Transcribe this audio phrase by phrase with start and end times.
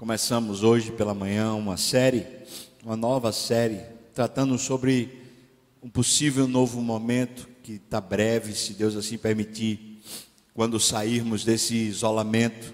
[0.00, 2.26] Começamos hoje pela manhã uma série,
[2.82, 3.82] uma nova série,
[4.14, 5.20] tratando sobre
[5.82, 10.00] um possível novo momento que está breve, se Deus assim permitir,
[10.54, 12.72] quando sairmos desse isolamento,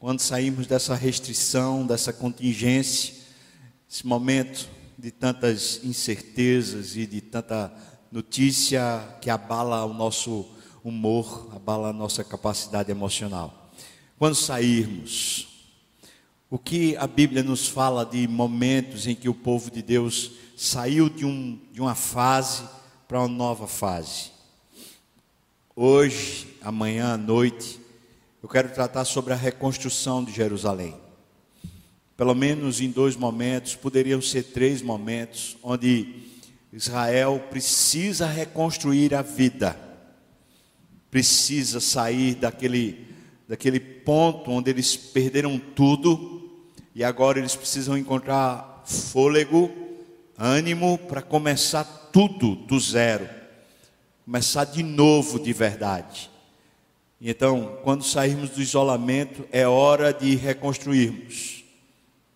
[0.00, 3.14] quando sairmos dessa restrição, dessa contingência,
[3.88, 7.72] esse momento de tantas incertezas e de tanta
[8.10, 10.44] notícia que abala o nosso
[10.82, 13.70] humor, abala a nossa capacidade emocional.
[14.18, 15.54] Quando sairmos,
[16.48, 21.08] o que a Bíblia nos fala de momentos em que o povo de Deus saiu
[21.08, 22.62] de, um, de uma fase
[23.08, 24.30] para uma nova fase.
[25.74, 27.80] Hoje, amanhã à noite,
[28.42, 30.94] eu quero tratar sobre a reconstrução de Jerusalém.
[32.16, 36.22] Pelo menos em dois momentos, poderiam ser três momentos, onde
[36.72, 39.78] Israel precisa reconstruir a vida,
[41.10, 43.06] precisa sair daquele,
[43.48, 46.50] daquele ponto onde eles perderam tudo
[46.94, 49.70] e agora eles precisam encontrar fôlego,
[50.38, 53.28] ânimo para começar tudo do zero,
[54.24, 56.30] começar de novo de verdade.
[57.20, 61.64] Então, quando sairmos do isolamento, é hora de reconstruirmos.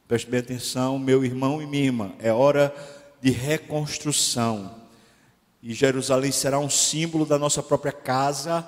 [0.08, 2.74] Preste bem atenção, meu irmão e minha irmã, é hora
[3.20, 4.74] de reconstrução.
[5.62, 8.66] E Jerusalém será um símbolo da nossa própria casa,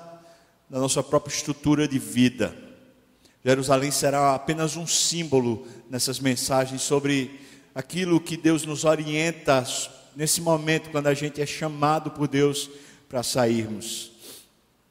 [0.73, 2.57] da nossa própria estrutura de vida.
[3.45, 7.39] Jerusalém será apenas um símbolo nessas mensagens sobre
[7.75, 9.63] aquilo que Deus nos orienta
[10.15, 12.71] nesse momento, quando a gente é chamado por Deus
[13.07, 14.13] para sairmos.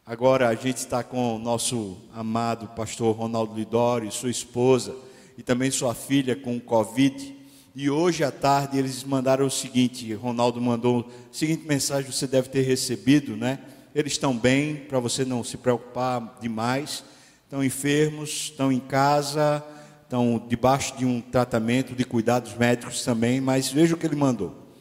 [0.06, 4.94] Agora a gente está com o nosso amado pastor Ronaldo Lidório, sua esposa
[5.36, 7.34] e também sua filha com Covid.
[7.74, 12.50] E hoje à tarde eles mandaram o seguinte: Ronaldo mandou a seguinte mensagem, você deve
[12.50, 13.58] ter recebido, né?
[13.94, 17.04] Eles estão bem, para você não se preocupar demais
[17.52, 19.62] estão enfermos, estão em casa,
[20.04, 24.72] estão debaixo de um tratamento de cuidados médicos também, mas veja o que ele mandou.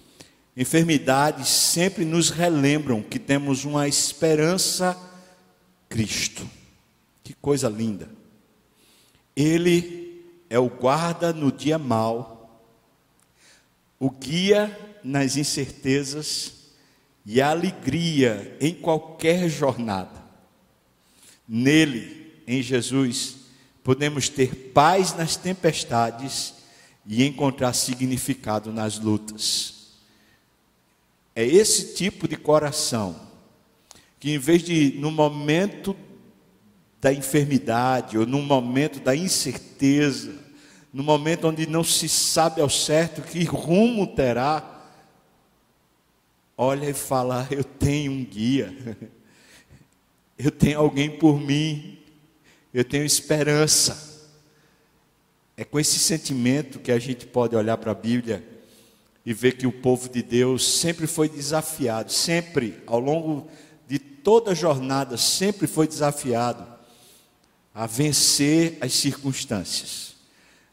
[0.55, 4.97] Enfermidades sempre nos relembram que temos uma esperança
[5.89, 6.49] Cristo.
[7.25, 8.09] Que coisa linda.
[9.35, 12.65] Ele é o guarda no dia mau,
[13.99, 16.60] o guia nas incertezas
[17.25, 20.21] e alegria em qualquer jornada.
[21.47, 23.37] Nele em Jesus,
[23.83, 26.53] podemos ter paz nas tempestades
[27.05, 29.81] e encontrar significado nas lutas.
[31.35, 33.15] É esse tipo de coração
[34.19, 35.95] que, em vez de, no momento
[36.99, 40.39] da enfermidade ou no momento da incerteza,
[40.93, 44.80] no momento onde não se sabe ao certo que rumo terá,
[46.61, 48.71] olha e fala: Eu tenho um guia,
[50.37, 51.97] eu tenho alguém por mim,
[52.71, 54.11] eu tenho esperança.
[55.57, 58.43] É com esse sentimento que a gente pode olhar para a Bíblia
[59.25, 63.47] e ver que o povo de Deus sempre foi desafiado, sempre, ao longo
[63.87, 66.65] de toda a jornada, sempre foi desafiado
[67.73, 70.15] a vencer as circunstâncias,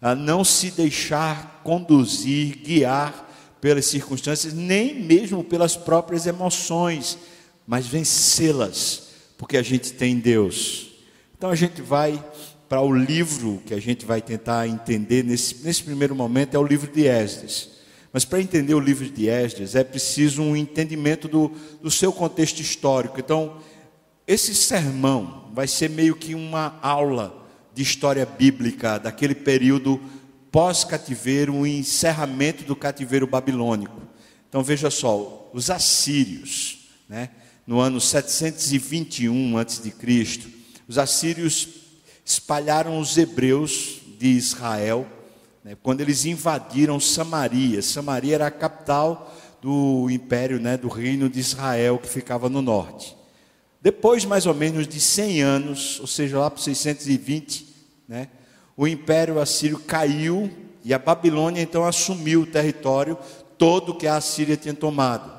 [0.01, 3.28] a não se deixar conduzir, guiar
[3.61, 7.19] pelas circunstâncias, nem mesmo pelas próprias emoções,
[7.67, 10.89] mas vencê-las, porque a gente tem Deus.
[11.37, 12.23] Então a gente vai
[12.69, 16.67] para o livro que a gente vai tentar entender nesse, nesse primeiro momento, é o
[16.67, 17.71] livro de Esdras.
[18.13, 21.53] Mas para entender o livro de Esdras é preciso um entendimento do,
[21.83, 23.21] do seu contexto histórico.
[23.21, 23.59] Então,
[24.27, 30.01] esse sermão vai ser meio que uma aula de história bíblica daquele período
[30.51, 34.01] pós-cativeiro, o encerramento do cativeiro babilônico.
[34.49, 37.31] Então veja só, os assírios, né,
[37.67, 39.93] no ano 721 a.C.,
[40.89, 41.69] os assírios
[42.25, 45.07] espalharam os hebreus de Israel
[45.69, 47.83] né, quando eles invadiram Samaria.
[47.83, 53.15] Samaria era a capital do império, né, do reino de Israel que ficava no norte.
[53.81, 57.67] Depois, mais ou menos de 100 anos, ou seja, lá para 620,
[58.09, 58.29] né,
[58.79, 60.49] o império assírio caiu
[60.85, 63.19] e a Babilônia então assumiu o território
[63.59, 65.37] todo que a Assíria tinha tomado.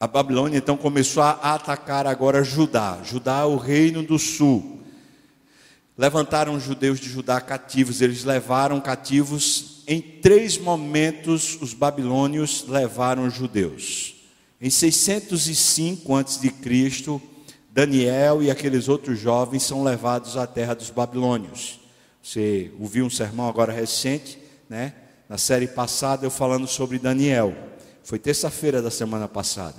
[0.00, 3.00] A Babilônia então começou a atacar agora Judá.
[3.04, 4.80] Judá é o reino do sul.
[5.98, 13.26] Levantaram os judeus de Judá cativos, eles levaram cativos em três momentos os babilônios levaram
[13.26, 14.16] os judeus.
[14.60, 16.52] Em 605 a.C.,
[17.76, 21.78] Daniel e aqueles outros jovens são levados à terra dos babilônios.
[22.22, 24.94] Você ouviu um sermão agora recente, né?
[25.28, 27.54] Na série passada eu falando sobre Daniel.
[28.02, 29.76] Foi terça-feira da semana passada.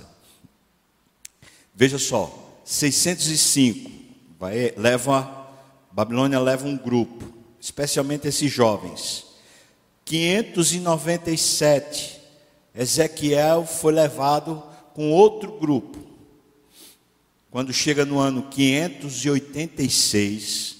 [1.74, 3.90] Veja só, 605,
[4.38, 5.48] vai, leva,
[5.90, 7.24] Babilônia leva um grupo,
[7.60, 9.26] especialmente esses jovens.
[10.04, 12.20] 597,
[12.76, 14.62] Ezequiel foi levado
[14.94, 16.07] com outro grupo.
[17.58, 20.76] Quando chega no ano 586,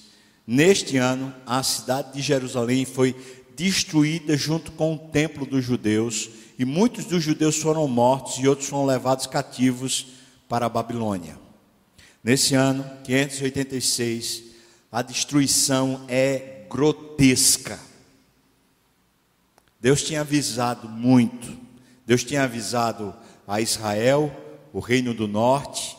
[0.47, 3.13] neste ano, a cidade de Jerusalém foi
[3.53, 8.69] destruída junto com o templo dos judeus, e muitos dos judeus foram mortos e outros
[8.69, 10.07] foram levados cativos
[10.47, 11.37] para a Babilônia.
[12.23, 14.43] Nesse ano, 586,
[14.89, 17.77] a destruição é grotesca.
[19.81, 21.57] Deus tinha avisado muito.
[22.05, 23.13] Deus tinha avisado
[23.45, 24.33] a Israel,
[24.71, 25.98] o reino do norte.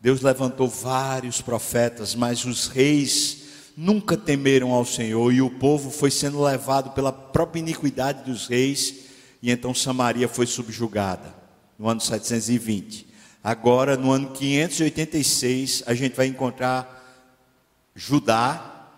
[0.00, 3.38] Deus levantou vários profetas, mas os reis
[3.76, 9.06] nunca temeram ao Senhor e o povo foi sendo levado pela própria iniquidade dos reis,
[9.42, 11.34] e então Samaria foi subjugada
[11.78, 13.06] no ano 720.
[13.42, 16.96] Agora, no ano 586, a gente vai encontrar
[17.94, 18.88] Judá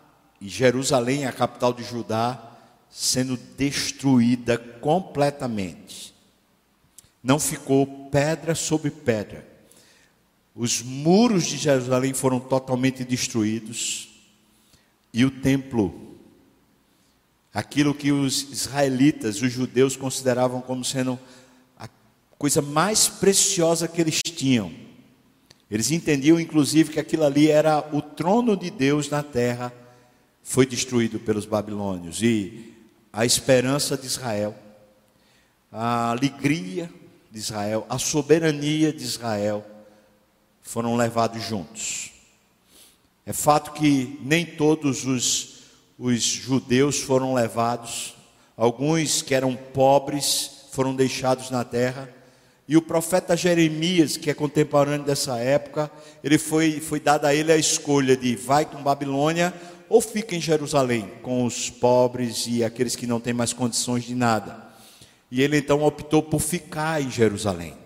[0.41, 2.51] e Jerusalém, a capital de Judá,
[2.91, 6.15] sendo destruída completamente.
[7.23, 9.50] Não ficou pedra sobre pedra.
[10.55, 14.09] Os muros de Jerusalém foram totalmente destruídos
[15.13, 16.19] e o templo,
[17.53, 21.19] aquilo que os israelitas, os judeus consideravam como sendo
[21.79, 21.89] a
[22.39, 24.73] coisa mais preciosa que eles tinham.
[25.71, 29.73] Eles entendiam inclusive que aquilo ali era o trono de Deus na terra,
[30.43, 32.75] foi destruído pelos babilônios e
[33.13, 34.57] a esperança de Israel,
[35.71, 36.91] a alegria
[37.31, 39.65] de Israel, a soberania de Israel
[40.63, 42.11] foram levados juntos.
[43.27, 45.61] É fato que nem todos os,
[45.99, 48.15] os judeus foram levados,
[48.57, 52.09] alguns que eram pobres foram deixados na terra.
[52.67, 55.91] E o profeta Jeremias, que é contemporâneo dessa época,
[56.23, 59.53] ele foi, foi dada a ele a escolha de vai com Babilônia
[59.89, 64.15] ou fica em Jerusalém com os pobres e aqueles que não têm mais condições de
[64.15, 64.71] nada.
[65.31, 67.80] E ele então optou por ficar em Jerusalém.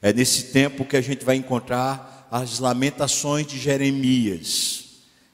[0.00, 4.84] É nesse tempo que a gente vai encontrar as lamentações de Jeremias,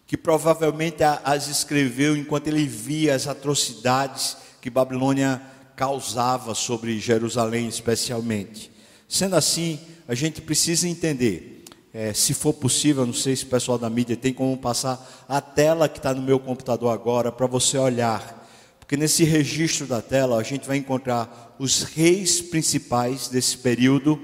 [0.07, 5.43] que provavelmente as escreveu enquanto ele via as atrocidades que Babilônia
[5.77, 8.71] causava sobre Jerusalém, especialmente.
[9.09, 11.55] Sendo assim, a gente precisa entender
[11.95, 15.41] é, se for possível, não sei se o pessoal da mídia tem como passar a
[15.41, 18.45] tela que está no meu computador agora para você olhar.
[18.81, 24.21] Porque nesse registro da tela a gente vai encontrar os reis principais desse período,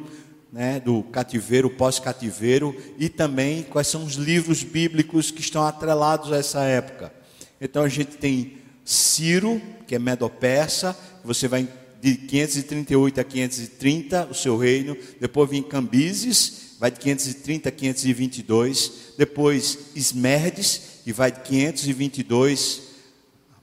[0.53, 6.37] né, do cativeiro, pós-cativeiro, e também quais são os livros bíblicos que estão atrelados a
[6.37, 7.13] essa época.
[7.61, 11.69] Então a gente tem Ciro, que é Medo-Persa, você vai
[12.01, 18.93] de 538 a 530, o seu reino, depois vem Cambises, vai de 530 a 522,
[19.19, 22.83] depois Esmerdes, e vai de 522,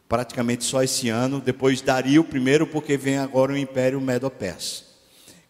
[0.07, 4.86] praticamente só esse ano, depois Dario primeiro, porque vem agora o Império Medo-Persa.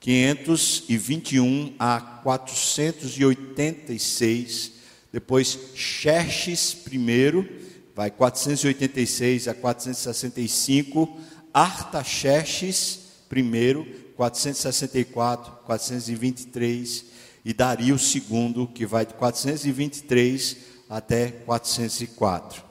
[0.07, 4.71] 521 a 486,
[5.11, 7.45] depois Xerxes primeiro,
[7.93, 11.19] vai 486 a 465,
[11.53, 17.05] Artaxerxes primeiro, 464, 423
[17.43, 20.57] e Dario II, que vai de 423
[20.89, 22.63] até 404.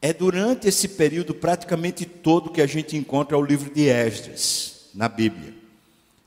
[0.00, 5.08] É durante esse período praticamente todo que a gente encontra o livro de Esdras na
[5.08, 5.61] Bíblia.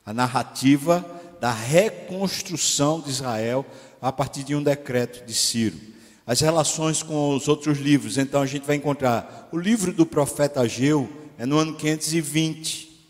[0.06, 1.06] A narrativa
[1.42, 3.66] da reconstrução de Israel
[4.02, 5.78] a partir de um decreto de Ciro.
[6.28, 10.62] As relações com os outros livros, então a gente vai encontrar o livro do profeta
[10.62, 13.06] Ageu é no ano 520,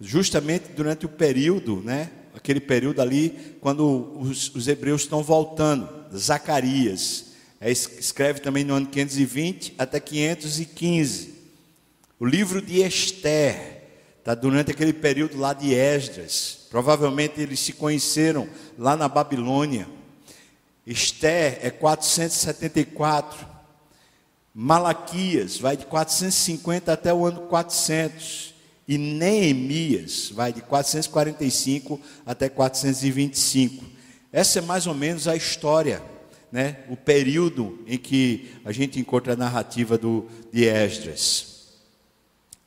[0.00, 7.32] justamente durante o período, né, aquele período ali, quando os, os hebreus estão voltando, Zacarias,
[7.60, 11.34] é, escreve também no ano 520 até 515.
[12.18, 13.71] O livro de Esther,
[14.22, 18.48] está durante aquele período lá de Esdras, provavelmente eles se conheceram
[18.78, 19.88] lá na Babilônia.
[20.86, 23.44] Esther é 474.
[24.54, 28.54] Malaquias vai de 450 até o ano 400
[28.86, 33.84] e Neemias vai de 445 até 425.
[34.32, 36.00] Essa é mais ou menos a história,
[36.52, 36.76] né?
[36.88, 41.72] o período em que a gente encontra a narrativa do, de Esdras.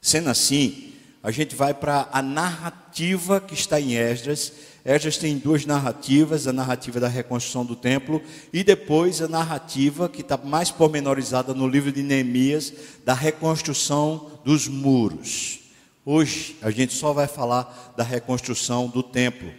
[0.02, 0.95] Sendo assim,
[1.25, 4.53] a gente vai para a narrativa que está em Esdras.
[4.86, 8.22] Esdras tem duas narrativas: a narrativa da reconstrução do templo
[8.53, 12.72] e depois a narrativa que está mais pormenorizada no livro de Neemias,
[13.03, 15.62] da reconstrução dos muros.
[16.05, 19.51] Hoje a gente só vai falar da reconstrução do templo.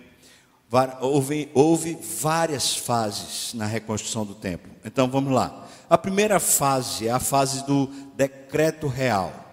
[1.00, 4.70] houve, houve várias fases na reconstrução do templo.
[4.84, 5.66] Então vamos lá.
[5.90, 9.45] A primeira fase é a fase do decreto real.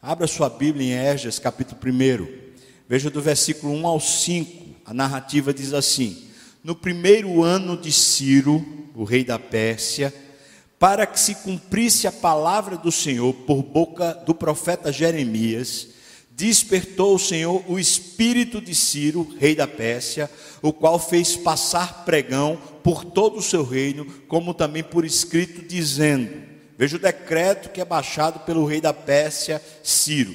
[0.00, 2.28] Abra sua Bíblia em Esdras, capítulo 1.
[2.88, 4.76] Veja do versículo 1 ao 5.
[4.84, 6.28] A narrativa diz assim:
[6.62, 10.14] No primeiro ano de Ciro, o rei da Pérsia,
[10.78, 15.88] para que se cumprisse a palavra do Senhor por boca do profeta Jeremias,
[16.30, 22.60] despertou o Senhor o espírito de Ciro, rei da Pérsia, o qual fez passar pregão
[22.84, 27.84] por todo o seu reino, como também por escrito, dizendo: Veja o decreto que é
[27.84, 30.34] baixado pelo rei da Pérsia, Ciro.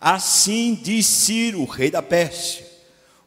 [0.00, 2.64] Assim diz Ciro, rei da Pérsia: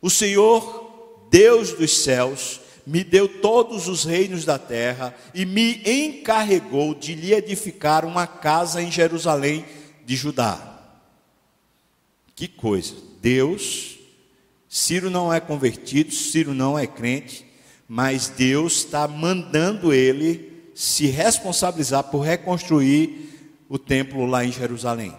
[0.01, 6.95] O Senhor, Deus dos céus, me deu todos os reinos da terra e me encarregou
[6.95, 9.63] de lhe edificar uma casa em Jerusalém
[10.05, 10.79] de Judá.
[12.35, 12.95] Que coisa!
[13.21, 13.99] Deus,
[14.67, 17.45] Ciro não é convertido, Ciro não é crente,
[17.87, 20.48] mas Deus está mandando ele
[20.79, 25.13] se responsabilizar por reconstruir o templo lá em Jerusalém.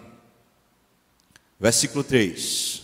[1.58, 2.82] Versículo 3: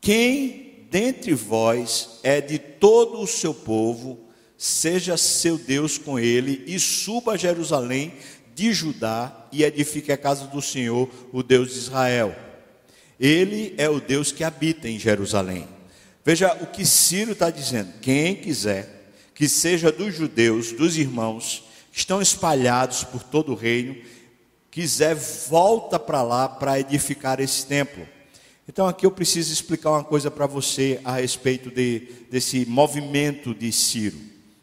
[0.00, 4.18] Quem dentre vós é de todo o seu povo,
[4.56, 8.14] seja seu Deus com ele, e suba a Jerusalém
[8.54, 12.34] de Judá e edifique a casa do Senhor, o Deus de Israel
[13.20, 15.68] ele é o Deus que habita em Jerusalém.
[16.24, 22.20] Veja o que Ciro está dizendo: quem quiser, que seja dos judeus, dos irmãos, estão
[22.20, 23.96] espalhados por todo o reino,
[24.70, 28.06] quiser, volta para lá para edificar esse templo.
[28.68, 33.72] Então aqui eu preciso explicar uma coisa para você a respeito de, desse movimento de
[33.72, 34.18] Ciro,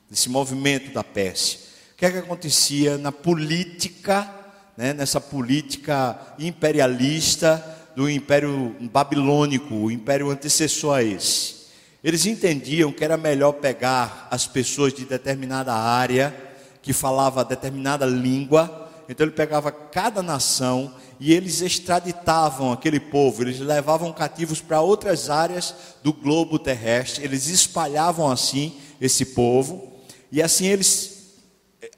[0.09, 1.59] desse movimento da Pérsia.
[1.93, 4.33] O que é que acontecia na política,
[4.77, 7.61] né, nessa política imperialista
[7.97, 11.57] do Império Babilônico, o império antecessor a esse.
[12.03, 16.46] Eles entendiam que era melhor pegar as pessoas de determinada área,
[16.87, 23.59] que falava determinada língua, então ele pegava cada nação e eles extraditavam aquele povo, eles
[23.59, 29.91] levavam cativos para outras áreas do globo terrestre, eles espalhavam assim esse povo,
[30.31, 31.17] e assim eles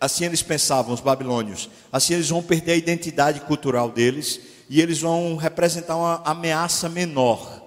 [0.01, 4.99] assim eles pensavam os babilônios, assim eles vão perder a identidade cultural deles, e eles
[5.01, 7.61] vão representar uma ameaça menor.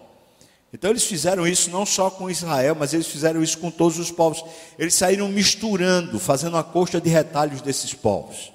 [0.72, 4.10] Então eles fizeram isso não só com Israel, mas eles fizeram isso com todos os
[4.10, 4.42] povos.
[4.78, 8.52] Eles saíram misturando, fazendo a costa de retalhos desses povos.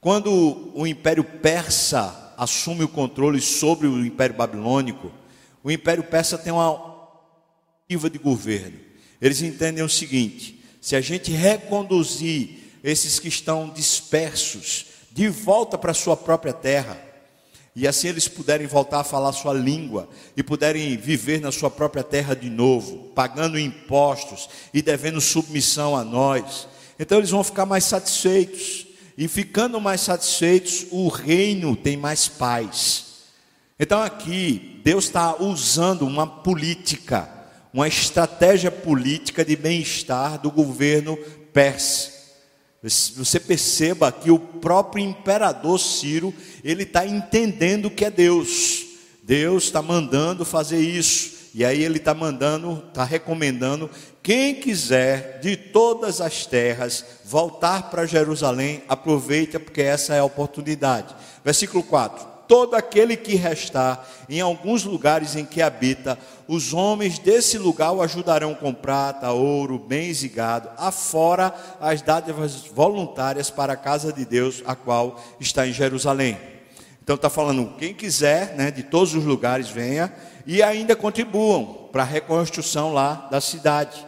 [0.00, 5.12] Quando o Império Persa assume o controle sobre o Império Babilônico,
[5.62, 8.78] o Império Persa tem uma alternativa de governo.
[9.20, 15.94] Eles entendem o seguinte: se a gente reconduzir esses que estão dispersos de volta para
[15.94, 17.00] sua própria terra,
[17.76, 22.02] e assim eles puderem voltar a falar sua língua e puderem viver na sua própria
[22.02, 26.66] terra de novo, pagando impostos e devendo submissão a nós.
[26.98, 28.86] Então eles vão ficar mais satisfeitos.
[29.18, 33.04] E ficando mais satisfeitos, o reino tem mais paz.
[33.78, 37.28] Então aqui, Deus está usando uma política,
[37.74, 41.16] uma estratégia política de bem-estar do governo
[41.52, 42.15] persa.
[43.16, 48.84] Você perceba que o próprio imperador Ciro, ele está entendendo que é Deus.
[49.22, 51.34] Deus está mandando fazer isso.
[51.52, 53.90] E aí ele está mandando, está recomendando,
[54.22, 61.14] quem quiser de todas as terras voltar para Jerusalém, aproveita, porque essa é a oportunidade.
[61.42, 67.58] Versículo 4 todo aquele que restar em alguns lugares em que habita, os homens desse
[67.58, 73.76] lugar o ajudarão com prata, ouro, bens e gado, afora as dádivas voluntárias para a
[73.76, 76.38] casa de Deus, a qual está em Jerusalém.
[77.02, 80.12] Então está falando, quem quiser, né, de todos os lugares venha
[80.46, 84.05] e ainda contribuam para a reconstrução lá da cidade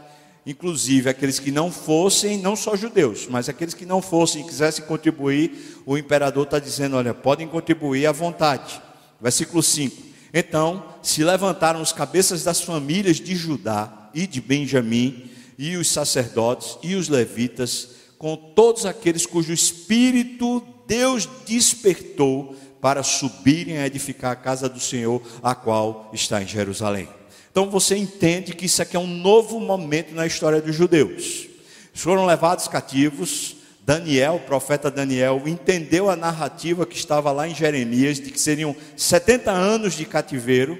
[0.48, 4.82] inclusive aqueles que não fossem, não só judeus, mas aqueles que não fossem e quisessem
[4.86, 8.80] contribuir, o imperador está dizendo: olha, podem contribuir à vontade.
[9.20, 9.94] Versículo 5:
[10.32, 16.78] Então se levantaram os cabeças das famílias de Judá e de Benjamim, e os sacerdotes
[16.82, 24.36] e os levitas, com todos aqueles cujo espírito Deus despertou para subirem a edificar a
[24.36, 27.17] casa do Senhor, a qual está em Jerusalém.
[27.58, 31.48] Então você entende que isso aqui é um novo momento na história dos judeus.
[31.88, 33.56] Eles foram levados cativos.
[33.84, 38.76] Daniel, o profeta Daniel, entendeu a narrativa que estava lá em Jeremias, de que seriam
[38.96, 40.78] 70 anos de cativeiro.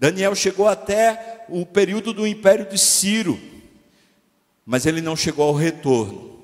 [0.00, 3.38] Daniel chegou até o período do império de Ciro,
[4.66, 6.40] mas ele não chegou ao retorno.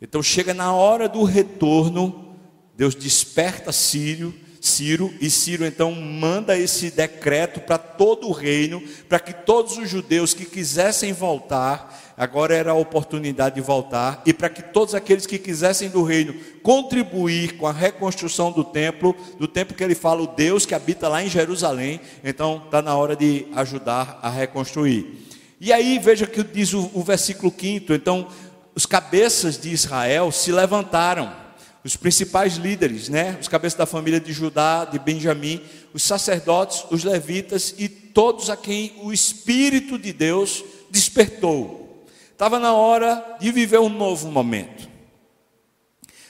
[0.00, 2.36] Então chega na hora do retorno,
[2.76, 4.32] Deus desperta Sírio,
[4.64, 9.90] Ciro, e Ciro então manda esse decreto para todo o reino, para que todos os
[9.90, 15.26] judeus que quisessem voltar, agora era a oportunidade de voltar, e para que todos aqueles
[15.26, 20.22] que quisessem do reino contribuir com a reconstrução do templo, do templo que ele fala,
[20.22, 25.28] o Deus que habita lá em Jerusalém, então está na hora de ajudar a reconstruir.
[25.60, 28.28] E aí veja que diz o, o versículo 5: então
[28.74, 31.43] os cabeças de Israel se levantaram
[31.84, 33.36] os principais líderes, né?
[33.38, 35.60] os cabeças da família de Judá, de Benjamim,
[35.92, 42.06] os sacerdotes, os levitas e todos a quem o Espírito de Deus despertou.
[42.32, 44.88] Estava na hora de viver um novo momento.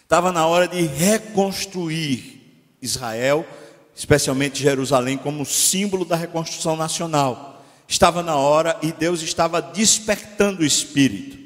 [0.03, 2.43] Estava na hora de reconstruir
[2.83, 3.47] Israel,
[3.95, 7.65] especialmente Jerusalém, como símbolo da reconstrução nacional.
[7.87, 11.39] Estava na hora e Deus estava despertando o Espírito.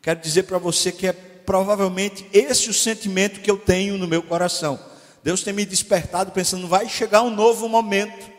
[0.00, 1.12] Quero dizer para você que é
[1.44, 4.78] provavelmente esse é o sentimento que eu tenho no meu coração.
[5.22, 8.30] Deus tem me despertado pensando, vai chegar um novo momento,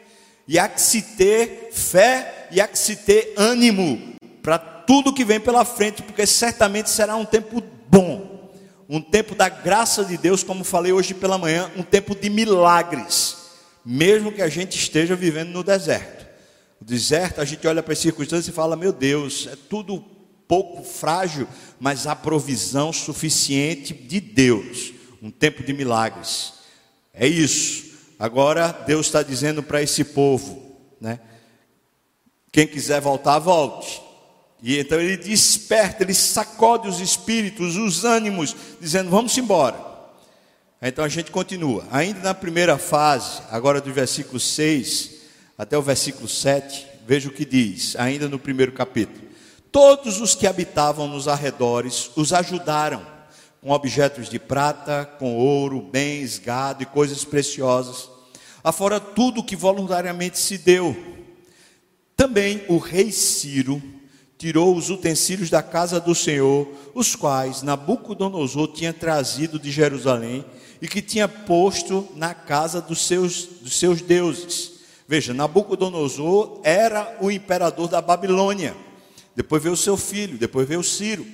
[0.47, 5.23] e há que se ter fé e há que se ter ânimo para tudo que
[5.23, 8.51] vem pela frente, porque certamente será um tempo bom,
[8.89, 13.37] um tempo da graça de Deus, como falei hoje pela manhã, um tempo de milagres,
[13.85, 16.27] mesmo que a gente esteja vivendo no deserto.
[16.81, 20.03] O deserto, a gente olha para as circunstâncias e fala: Meu Deus, é tudo
[20.53, 21.47] pouco frágil,
[21.79, 24.93] mas a provisão suficiente de Deus.
[25.19, 26.53] Um tempo de milagres.
[27.11, 27.91] É isso.
[28.19, 31.19] Agora Deus está dizendo para esse povo, né?
[32.51, 33.99] Quem quiser voltar, volte.
[34.61, 39.83] E então ele desperta, ele sacode os espíritos, os ânimos, dizendo: vamos embora.
[40.79, 41.83] Então a gente continua.
[41.89, 45.13] Ainda na primeira fase, agora do versículo 6
[45.57, 49.22] até o versículo 7, veja o que diz, ainda no primeiro capítulo.
[49.73, 53.03] Todos os que habitavam nos arredores os ajudaram
[53.59, 58.07] com objetos de prata, com ouro, bens, gado e coisas preciosas,
[58.63, 60.95] afora tudo que voluntariamente se deu.
[62.15, 63.81] Também o rei Ciro
[64.37, 70.45] tirou os utensílios da casa do Senhor, os quais Nabucodonosor tinha trazido de Jerusalém
[70.83, 74.73] e que tinha posto na casa dos seus, dos seus deuses.
[75.07, 78.75] Veja, Nabucodonosor era o imperador da Babilônia
[79.35, 81.25] depois veio o seu filho, depois veio o Ciro.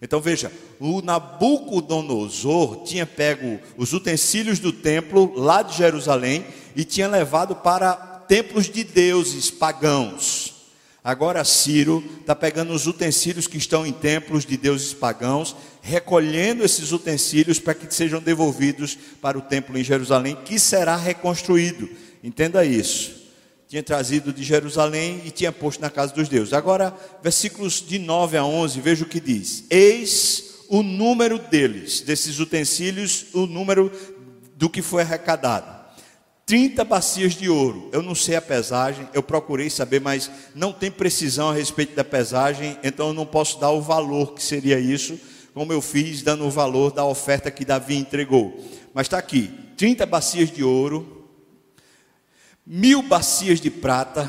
[0.00, 7.08] Então veja, o Nabucodonosor tinha pego os utensílios do templo lá de Jerusalém e tinha
[7.08, 7.94] levado para
[8.28, 10.54] templos de deuses pagãos.
[11.02, 16.90] Agora Ciro está pegando os utensílios que estão em templos de deuses pagãos, recolhendo esses
[16.92, 21.88] utensílios para que sejam devolvidos para o templo em Jerusalém, que será reconstruído.
[22.24, 23.25] Entenda isso
[23.76, 26.54] tinha trazido de Jerusalém e tinha posto na casa dos deuses.
[26.54, 32.38] Agora, versículos de 9 a 11, veja o que diz: Eis o número deles, desses
[32.38, 33.92] utensílios, o número
[34.56, 35.76] do que foi arrecadado.
[36.46, 37.90] 30 bacias de ouro.
[37.92, 42.04] Eu não sei a pesagem, eu procurei saber, mas não tem precisão a respeito da
[42.04, 45.20] pesagem, então eu não posso dar o valor que seria isso,
[45.52, 48.58] como eu fiz dando o valor da oferta que Davi entregou.
[48.94, 51.15] Mas está aqui: 30 bacias de ouro,
[52.66, 54.28] mil bacias de prata,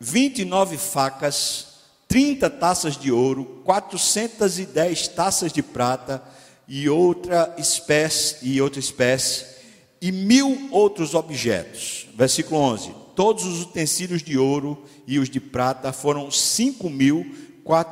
[0.00, 1.68] 29 facas,
[2.08, 6.22] 30 taças de ouro, 410 taças de prata
[6.66, 9.46] e outra espécie e outra espécie
[10.00, 12.08] e mil outros objetos.
[12.16, 12.94] Versículo 11.
[13.14, 17.34] Todos os utensílios de ouro e os de prata foram cinco mil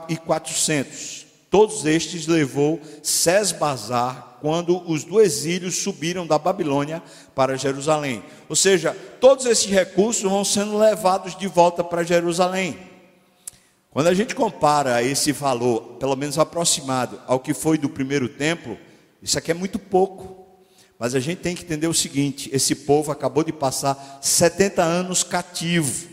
[0.09, 1.18] e quatrocentos.
[1.51, 7.03] Todos estes levou Sesbazar quando os do exílio subiram da Babilônia
[7.35, 8.23] para Jerusalém.
[8.49, 12.79] Ou seja, todos esses recursos vão sendo levados de volta para Jerusalém.
[13.91, 18.79] Quando a gente compara esse valor, pelo menos aproximado, ao que foi do primeiro templo,
[19.23, 20.47] isso aqui é muito pouco.
[20.99, 25.23] Mas a gente tem que entender o seguinte: esse povo acabou de passar 70 anos
[25.23, 26.09] cativo.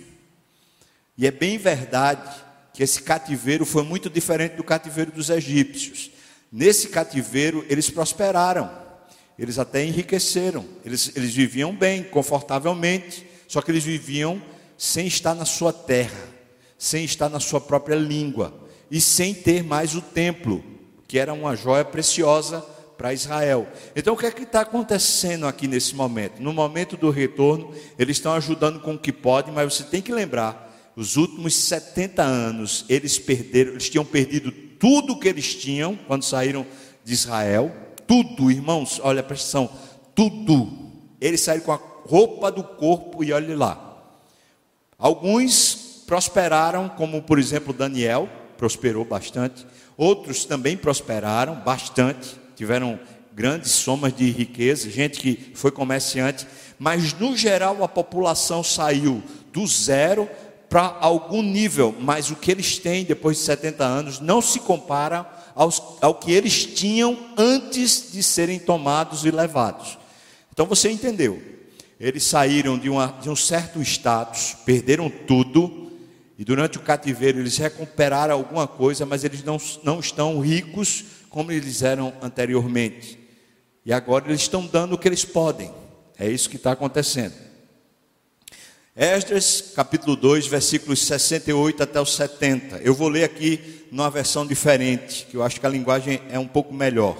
[1.17, 2.44] E é bem verdade
[2.75, 6.11] que esse cativeiro foi muito diferente do cativeiro dos egípcios.
[6.51, 8.69] Nesse cativeiro, eles prosperaram,
[9.39, 14.41] eles até enriqueceram, eles, eles viviam bem, confortavelmente, só que eles viviam
[14.77, 16.19] sem estar na sua terra,
[16.77, 18.53] sem estar na sua própria língua,
[18.91, 20.61] e sem ter mais o templo,
[21.07, 22.59] que era uma joia preciosa
[22.97, 23.69] para Israel.
[23.95, 26.41] Então, o que é que está acontecendo aqui nesse momento?
[26.41, 30.11] No momento do retorno, eles estão ajudando com o que podem, mas você tem que
[30.11, 36.23] lembrar: os últimos 70 anos, eles perderam, eles tinham perdido tudo que eles tinham quando
[36.23, 36.65] saíram
[37.03, 37.75] de Israel,
[38.07, 39.69] tudo, irmãos, olha a pressão,
[40.13, 40.69] tudo.
[41.19, 43.81] Eles saíram com a roupa do corpo e olhe lá.
[44.97, 49.65] Alguns prosperaram, como por exemplo Daniel, prosperou bastante.
[49.97, 52.99] Outros também prosperaram bastante, tiveram
[53.33, 56.47] grandes somas de riqueza, gente que foi comerciante,
[56.79, 60.29] mas no geral a população saiu do zero
[60.75, 65.25] para algum nível, mas o que eles têm depois de 70 anos não se compara
[65.55, 69.97] aos, ao que eles tinham antes de serem tomados e levados.
[70.51, 71.41] Então você entendeu?
[71.97, 75.93] Eles saíram de, uma, de um certo status, perderam tudo,
[76.37, 81.53] e durante o cativeiro eles recuperaram alguma coisa, mas eles não, não estão ricos como
[81.53, 83.17] eles eram anteriormente.
[83.85, 85.71] E agora eles estão dando o que eles podem.
[86.19, 87.44] É isso que está acontecendo.
[88.97, 92.77] Esdras, capítulo 2, versículos 68 até os 70.
[92.77, 96.47] Eu vou ler aqui numa versão diferente, que eu acho que a linguagem é um
[96.47, 97.17] pouco melhor.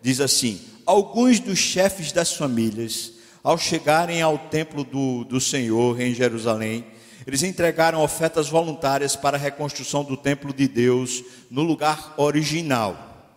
[0.00, 6.14] Diz assim: Alguns dos chefes das famílias, ao chegarem ao templo do, do Senhor em
[6.14, 6.86] Jerusalém,
[7.26, 13.34] eles entregaram ofertas voluntárias para a reconstrução do templo de Deus no lugar original.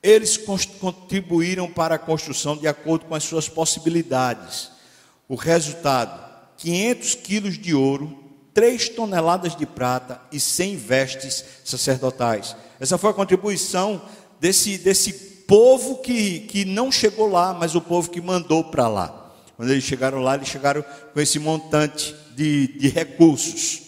[0.00, 4.70] Eles contribuíram para a construção de acordo com as suas possibilidades.
[5.28, 6.23] O resultado:
[6.64, 8.18] 500 quilos de ouro,
[8.54, 12.56] 3 toneladas de prata e 100 vestes sacerdotais.
[12.80, 14.00] Essa foi a contribuição
[14.40, 15.12] desse, desse
[15.46, 19.32] povo que, que não chegou lá, mas o povo que mandou para lá.
[19.56, 23.82] Quando eles chegaram lá, eles chegaram com esse montante de, de recursos.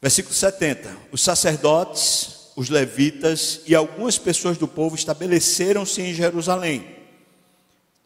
[0.00, 7.01] Versículo 70: Os sacerdotes os levitas e algumas pessoas do povo estabeleceram-se em Jerusalém.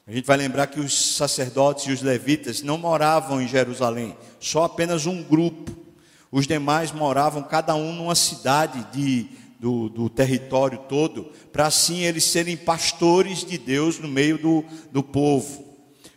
[0.09, 4.63] A gente vai lembrar que os sacerdotes e os levitas não moravam em Jerusalém, só
[4.63, 5.77] apenas um grupo.
[6.31, 9.27] Os demais moravam cada um numa cidade de,
[9.59, 15.03] do, do território todo, para assim eles serem pastores de Deus no meio do, do
[15.03, 15.65] povo.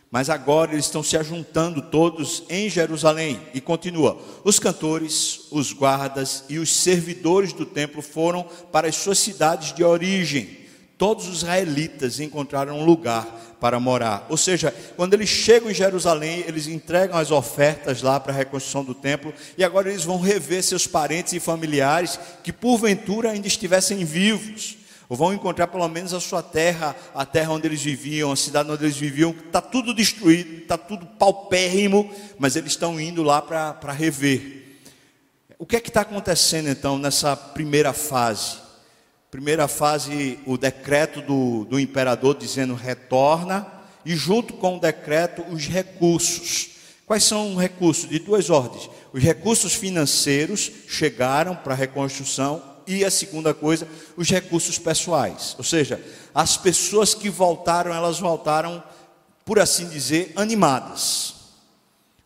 [0.08, 3.40] Mas agora eles estão se ajuntando todos em Jerusalém.
[3.52, 9.18] E continua: os cantores, os guardas e os servidores do templo foram para as suas
[9.18, 10.59] cidades de origem.
[11.00, 13.26] Todos os israelitas encontraram um lugar
[13.58, 14.26] para morar.
[14.28, 18.84] Ou seja, quando eles chegam em Jerusalém, eles entregam as ofertas lá para a reconstrução
[18.84, 19.32] do templo.
[19.56, 24.76] E agora eles vão rever seus parentes e familiares que porventura ainda estivessem vivos
[25.08, 28.70] ou vão encontrar pelo menos a sua terra, a terra onde eles viviam, a cidade
[28.70, 33.90] onde eles viviam, está tudo destruído, está tudo paupérrimo, mas eles estão indo lá para
[33.90, 34.82] rever.
[35.58, 38.68] O que é que está acontecendo então nessa primeira fase?
[39.30, 43.64] Primeira fase, o decreto do, do imperador dizendo retorna,
[44.04, 46.70] e junto com o decreto, os recursos.
[47.06, 48.08] Quais são os recursos?
[48.08, 48.90] De duas ordens.
[49.12, 55.54] Os recursos financeiros chegaram para a reconstrução e a segunda coisa, os recursos pessoais.
[55.58, 58.82] Ou seja, as pessoas que voltaram, elas voltaram,
[59.44, 61.34] por assim dizer, animadas.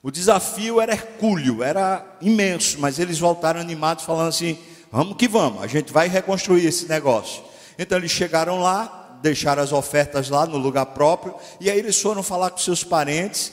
[0.02, 4.58] O desafio era hercúleo, era imenso, mas eles voltaram animados, falando assim:
[4.94, 7.42] vamos que vamos, a gente vai reconstruir esse negócio.
[7.76, 12.22] Então eles chegaram lá, deixaram as ofertas lá no lugar próprio, e aí eles foram
[12.22, 13.52] falar com seus parentes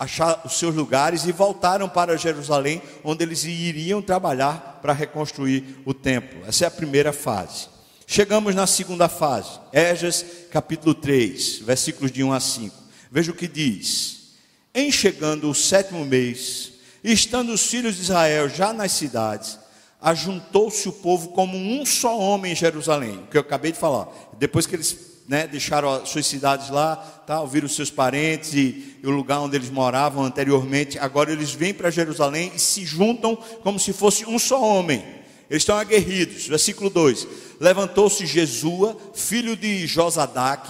[0.00, 5.94] achar os seus lugares e voltaram para Jerusalém, onde eles iriam trabalhar para reconstruir o
[5.94, 6.42] templo.
[6.48, 7.68] Essa é a primeira fase.
[8.04, 12.76] Chegamos na segunda fase, Esdras capítulo 3, versículos de 1 a 5.
[13.10, 14.32] Veja o que diz:
[14.74, 16.72] Em chegando o sétimo mês,
[17.04, 19.61] estando os filhos de Israel já nas cidades,
[20.02, 24.08] ajuntou-se o povo como um só homem em Jerusalém, o que eu acabei de falar.
[24.36, 28.96] Depois que eles né, deixaram as suas cidades lá, tá, ouviram os seus parentes e,
[29.02, 30.98] e, o lugar onde eles moravam anteriormente.
[30.98, 35.04] Agora eles vêm para Jerusalém e se juntam como se fosse um só homem.
[35.48, 36.48] Eles estão aguerridos.
[36.48, 37.26] Versículo 2:
[37.60, 40.68] Levantou-se Jesua, filho de Josadac,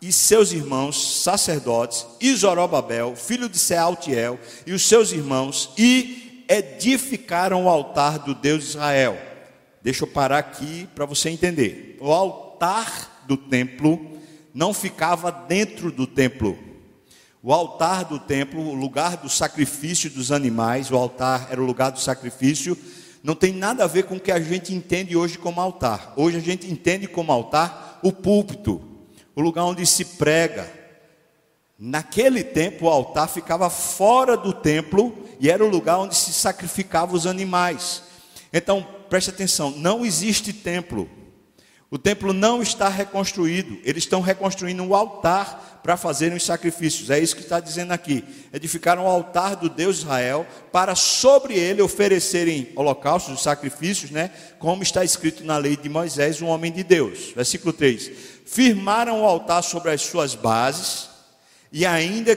[0.00, 6.21] e seus irmãos sacerdotes, e Zorobabel, filho de Sealtiel, e os seus irmãos, e
[6.52, 9.16] edificaram o altar do Deus de Israel.
[9.82, 11.96] Deixa eu parar aqui para você entender.
[11.98, 14.18] O altar do templo
[14.52, 16.58] não ficava dentro do templo.
[17.42, 21.90] O altar do templo, o lugar do sacrifício dos animais, o altar era o lugar
[21.90, 22.76] do sacrifício,
[23.22, 26.12] não tem nada a ver com o que a gente entende hoje como altar.
[26.16, 28.80] Hoje a gente entende como altar o púlpito,
[29.34, 30.81] o lugar onde se prega.
[31.84, 37.16] Naquele tempo o altar ficava fora do templo e era o lugar onde se sacrificavam
[37.16, 38.04] os animais.
[38.52, 41.10] Então, preste atenção, não existe templo.
[41.90, 47.10] O templo não está reconstruído, eles estão reconstruindo um altar para fazerem os sacrifícios.
[47.10, 48.24] É isso que está dizendo aqui.
[48.52, 54.30] Edificaram o altar do Deus Israel para sobre ele oferecerem holocaustos, os sacrifícios, né?
[54.60, 57.32] Como está escrito na lei de Moisés, um homem de Deus.
[57.34, 58.08] Versículo 3:
[58.46, 61.10] Firmaram o altar sobre as suas bases,
[61.72, 62.36] e ainda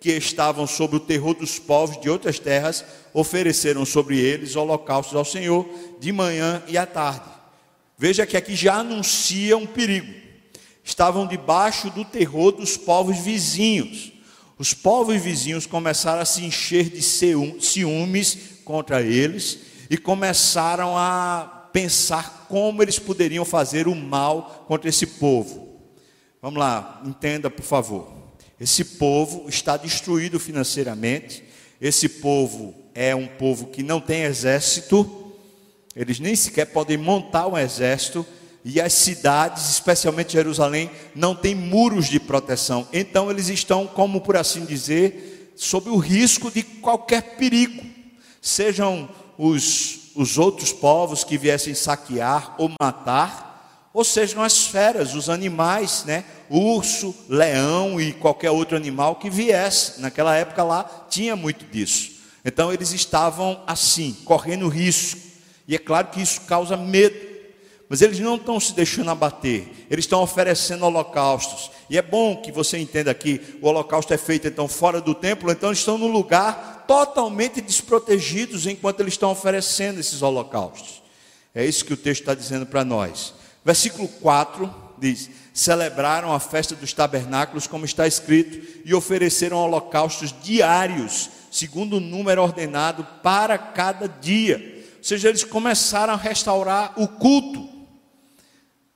[0.00, 5.24] que estavam sob o terror dos povos de outras terras, ofereceram sobre eles holocaustos ao
[5.24, 7.28] Senhor de manhã e à tarde.
[7.96, 10.14] Veja que aqui já anuncia um perigo.
[10.84, 14.12] estavam debaixo do terror dos povos vizinhos.
[14.56, 19.58] Os povos vizinhos começaram a se encher de ciúmes contra eles
[19.90, 25.80] e começaram a pensar como eles poderiam fazer o mal contra esse povo.
[26.40, 28.17] Vamos lá, entenda por favor.
[28.60, 31.44] Esse povo está destruído financeiramente.
[31.80, 35.32] Esse povo é um povo que não tem exército.
[35.94, 38.26] Eles nem sequer podem montar um exército
[38.64, 42.86] e as cidades, especialmente Jerusalém, não têm muros de proteção.
[42.92, 47.82] Então eles estão, como por assim dizer, sob o risco de qualquer perigo,
[48.42, 53.47] sejam os, os outros povos que viessem saquear ou matar,
[53.98, 56.24] ou sejam as feras, os animais, né?
[56.48, 60.00] urso, leão e qualquer outro animal que viesse.
[60.00, 62.12] Naquela época lá tinha muito disso.
[62.44, 65.18] Então eles estavam assim, correndo risco.
[65.66, 67.18] E é claro que isso causa medo.
[67.88, 71.72] Mas eles não estão se deixando abater, eles estão oferecendo holocaustos.
[71.90, 75.50] E é bom que você entenda que o holocausto é feito então fora do templo,
[75.50, 81.02] então eles estão num lugar totalmente desprotegidos enquanto eles estão oferecendo esses holocaustos.
[81.52, 83.37] É isso que o texto está dizendo para nós.
[83.68, 91.28] Versículo 4 diz: Celebraram a festa dos tabernáculos, como está escrito, e ofereceram holocaustos diários,
[91.52, 94.86] segundo o número ordenado para cada dia.
[94.96, 97.68] Ou seja, eles começaram a restaurar o culto.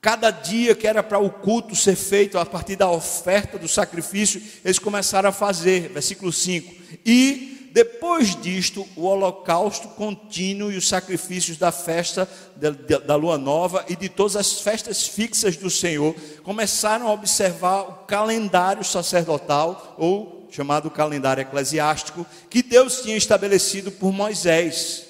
[0.01, 4.43] Cada dia que era para o culto ser feito a partir da oferta do sacrifício,
[4.65, 5.91] eles começaram a fazer.
[5.91, 6.75] Versículo 5.
[7.05, 12.29] E depois disto, o holocausto contínuo e os sacrifícios da festa
[13.07, 17.93] da, lua nova e de todas as festas fixas do Senhor começaram a observar o
[18.05, 25.07] calendário sacerdotal, ou chamado calendário eclesiástico, que Deus tinha estabelecido por Moisés.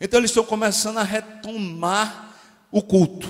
[0.00, 2.34] Então eles estão começando a retomar
[2.72, 3.28] o culto.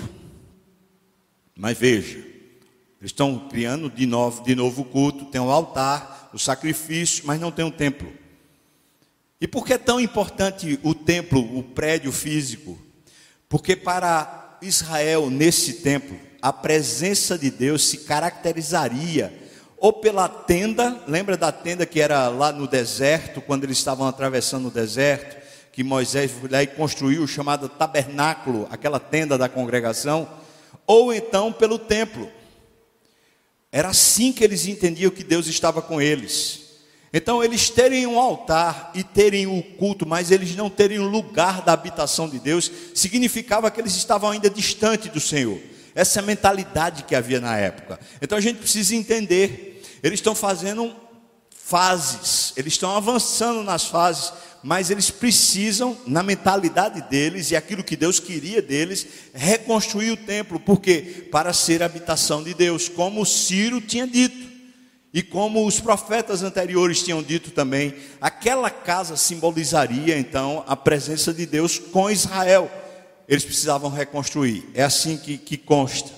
[1.55, 6.39] Mas veja, eles estão criando de novo, de novo o culto, tem o altar, o
[6.39, 8.11] sacrifício, mas não tem um templo.
[9.39, 12.77] E por que é tão importante o templo, o prédio físico?
[13.47, 19.33] Porque para Israel, nesse templo, a presença de Deus se caracterizaria
[19.77, 24.67] ou pela tenda, lembra da tenda que era lá no deserto, quando eles estavam atravessando
[24.67, 25.37] o deserto,
[25.71, 30.27] que Moisés foi lá e construiu o chamado tabernáculo, aquela tenda da congregação?
[30.89, 32.31] ou então pelo templo.
[33.71, 36.68] Era assim que eles entendiam que Deus estava com eles.
[37.11, 41.61] Então, eles terem um altar e terem o culto, mas eles não terem o lugar
[41.61, 45.59] da habitação de Deus, significava que eles estavam ainda distante do Senhor.
[45.95, 47.99] Essa é a mentalidade que havia na época.
[48.21, 49.81] Então, a gente precisa entender.
[50.03, 50.95] Eles estão fazendo
[51.51, 57.95] fases, eles estão avançando nas fases, mas eles precisam, na mentalidade deles e aquilo que
[57.95, 64.07] Deus queria deles, reconstruir o templo, porque para ser habitação de Deus, como Ciro tinha
[64.07, 64.48] dito.
[65.13, 71.45] E como os profetas anteriores tinham dito também, aquela casa simbolizaria então a presença de
[71.45, 72.69] Deus com Israel.
[73.27, 74.69] Eles precisavam reconstruir.
[74.73, 76.11] É assim que, que consta.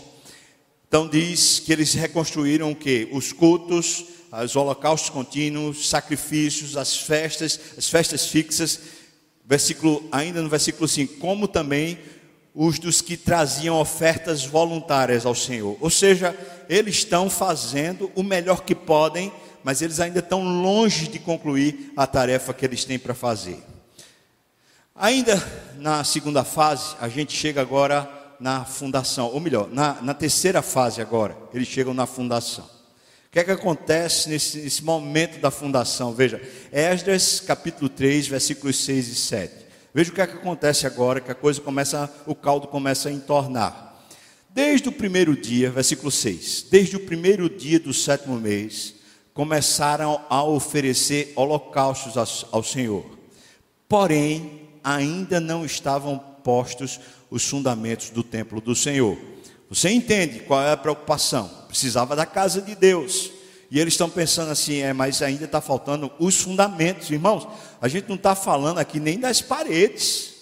[0.88, 3.08] Então diz que eles reconstruíram o que?
[3.14, 4.04] Os cultos,
[4.44, 8.80] os holocaustos contínuos, sacrifícios, as festas, as festas fixas,
[9.46, 11.98] versículo, ainda no versículo 5, como também
[12.54, 15.78] os dos que traziam ofertas voluntárias ao Senhor.
[15.80, 16.36] Ou seja,
[16.72, 19.30] eles estão fazendo o melhor que podem,
[19.62, 23.62] mas eles ainda estão longe de concluir a tarefa que eles têm para fazer.
[24.96, 25.36] Ainda
[25.78, 31.02] na segunda fase, a gente chega agora na fundação, ou melhor, na, na terceira fase
[31.02, 32.64] agora, eles chegam na fundação.
[32.64, 36.14] O que é que acontece nesse, nesse momento da fundação?
[36.14, 39.54] Veja, Esdras capítulo 3, versículos 6 e 7.
[39.94, 43.12] Veja o que é que acontece agora, que a coisa começa, o caldo começa a
[43.12, 43.91] entornar.
[44.54, 48.96] Desde o primeiro dia, versículo 6, desde o primeiro dia do sétimo mês,
[49.34, 53.06] começaram a oferecer holocaustos ao, Senhor.
[53.88, 59.18] Porém, ainda não estavam postos os fundamentos do templo do Senhor.
[59.70, 61.50] Você entende qual é a preocupação?
[61.70, 63.32] precisava da casa de Deus.
[63.70, 67.48] E eles estão pensando assim, é, mas ainda está faltando os fundamentos, irmãos.
[67.82, 70.34] A gente não está falando aqui nem das paredes,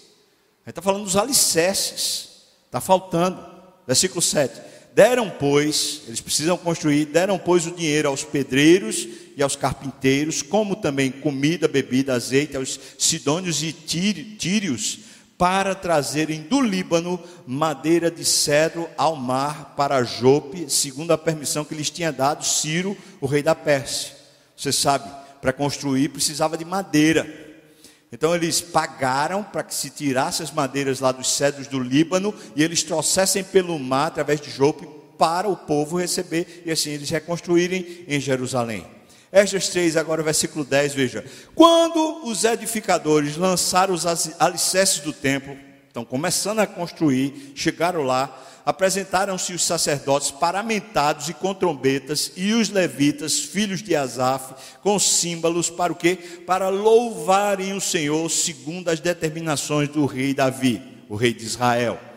[0.66, 2.30] a gente está falando dos alicerces.
[2.70, 3.49] Está faltando.
[3.90, 4.62] Versículo 7.
[4.94, 10.76] Deram, pois, eles precisam construir, deram, pois, o dinheiro aos pedreiros e aos carpinteiros, como
[10.76, 15.00] também comida, bebida, azeite, aos sidônios e tírios,
[15.40, 21.74] para trazerem do Líbano madeira de cedro ao mar para Jope, segundo a permissão que
[21.74, 24.12] lhes tinha dado Ciro, o rei da Pérsia.
[24.56, 25.10] Você sabe,
[25.42, 27.49] para construir precisava de madeira.
[28.12, 32.64] Então eles pagaram para que se tirasse as madeiras lá dos cedros do Líbano e
[32.64, 38.06] eles trouxessem pelo mar, através de Jope, para o povo receber e assim eles reconstruírem
[38.08, 38.86] em Jerusalém.
[39.32, 41.24] Esdras 3, agora versículo 10, veja.
[41.54, 44.06] Quando os edificadores lançaram os
[44.40, 45.56] alicerces do templo,
[45.88, 48.36] estão começando a construir, chegaram lá,
[48.70, 54.54] apresentaram-se os sacerdotes paramentados e com trombetas e os levitas, filhos de Asaf,
[54.84, 56.16] com símbolos para o quê?
[56.46, 60.80] Para louvarem o Senhor segundo as determinações do rei Davi,
[61.10, 62.09] o rei de Israel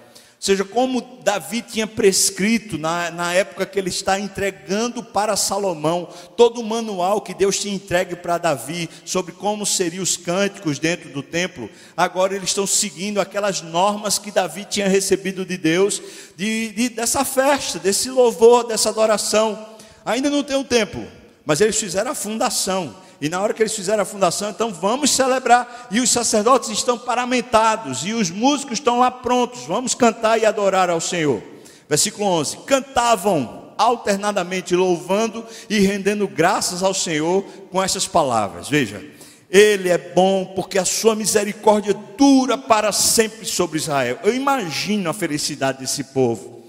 [0.43, 6.61] seja, como Davi tinha prescrito na, na época que ele está entregando para Salomão, todo
[6.61, 11.23] o manual que Deus tinha entregue para Davi sobre como seriam os cânticos dentro do
[11.23, 16.03] templo, agora eles estão seguindo aquelas normas que Davi tinha recebido de Deus,
[16.37, 19.65] de, de dessa festa, desse louvor, dessa adoração.
[20.05, 21.07] Ainda não tem o um templo,
[21.47, 22.97] mas eles fizeram a fundação.
[23.23, 25.87] E na hora que eles fizeram a fundação, então vamos celebrar.
[25.93, 29.65] E os sacerdotes estão paramentados, e os músicos estão lá prontos.
[29.65, 31.41] Vamos cantar e adorar ao Senhor.
[31.89, 38.69] Versículo 11: Cantavam alternadamente, louvando e rendendo graças ao Senhor com essas palavras.
[38.69, 39.01] Veja,
[39.49, 44.19] Ele é bom porque a sua misericórdia dura para sempre sobre Israel.
[44.25, 46.65] Eu imagino a felicidade desse povo.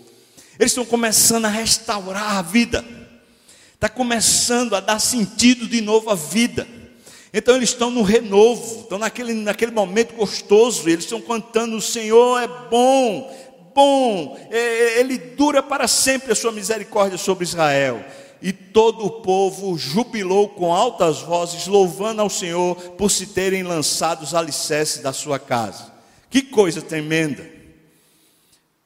[0.60, 2.86] Eles estão começando a restaurar a vida
[3.84, 6.66] está começando a dar sentido de novo à vida.
[7.34, 12.42] Então eles estão no renovo, estão naquele, naquele momento gostoso, eles estão cantando: o Senhor
[12.42, 18.02] é bom, bom, é, é, Ele dura para sempre a sua misericórdia sobre Israel.
[18.42, 24.24] E todo o povo jubilou com altas vozes, louvando ao Senhor por se terem lançado
[24.24, 25.92] os alicerces da sua casa.
[26.30, 27.50] Que coisa tremenda!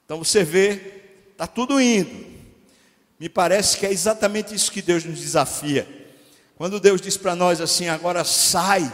[0.05, 0.79] Então você vê,
[1.33, 2.36] está tudo indo,
[3.19, 5.87] me parece que é exatamente isso que Deus nos desafia.
[6.55, 8.91] Quando Deus diz para nós assim, agora sai.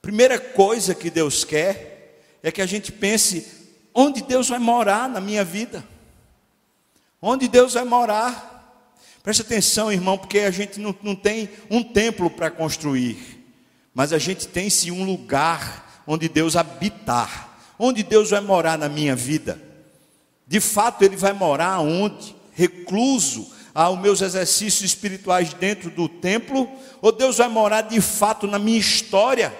[0.00, 3.46] Primeira coisa que Deus quer é que a gente pense
[3.94, 5.84] onde Deus vai morar na minha vida.
[7.20, 8.54] Onde Deus vai morar.
[9.22, 13.44] Preste atenção, irmão, porque a gente não, não tem um templo para construir,
[13.92, 18.88] mas a gente tem sim um lugar onde Deus habitar, onde Deus vai morar na
[18.88, 19.60] minha vida.
[20.46, 22.35] De fato, Ele vai morar onde?
[22.56, 26.68] Recluso aos meus exercícios espirituais dentro do templo,
[27.02, 29.54] ou Deus vai morar de fato na minha história?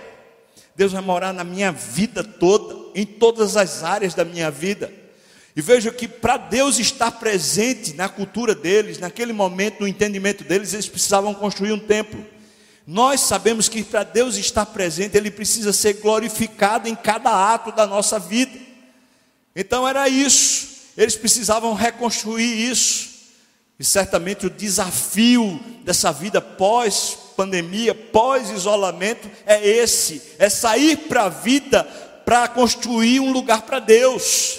[0.74, 4.90] Deus vai morar na minha vida toda, em todas as áreas da minha vida.
[5.54, 10.72] E veja que para Deus estar presente na cultura deles, naquele momento, no entendimento deles,
[10.72, 12.24] eles precisavam construir um templo.
[12.86, 17.86] Nós sabemos que para Deus estar presente, Ele precisa ser glorificado em cada ato da
[17.86, 18.56] nossa vida.
[19.54, 20.75] Então era isso.
[20.96, 23.16] Eles precisavam reconstruir isso.
[23.78, 31.84] E certamente o desafio dessa vida pós-pandemia, pós-isolamento, é esse: é sair para a vida
[32.24, 34.58] para construir um lugar para Deus,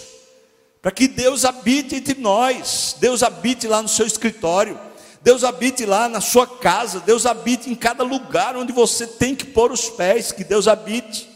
[0.81, 4.79] para que Deus habite entre nós, Deus habite lá no seu escritório,
[5.21, 9.43] Deus habite lá na sua casa, Deus habite em cada lugar onde você tem que
[9.43, 11.26] pôr os pés, que Deus habite.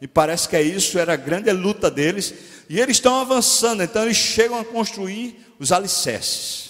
[0.00, 2.32] E parece que é isso, era a grande luta deles,
[2.68, 6.68] e eles estão avançando, então eles chegam a construir os alicerces.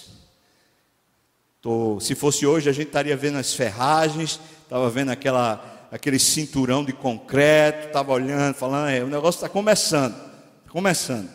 [1.61, 6.83] Tô, se fosse hoje, a gente estaria vendo as ferragens, estava vendo aquela, aquele cinturão
[6.83, 11.29] de concreto, estava olhando, falando, é, o negócio está começando, está começando,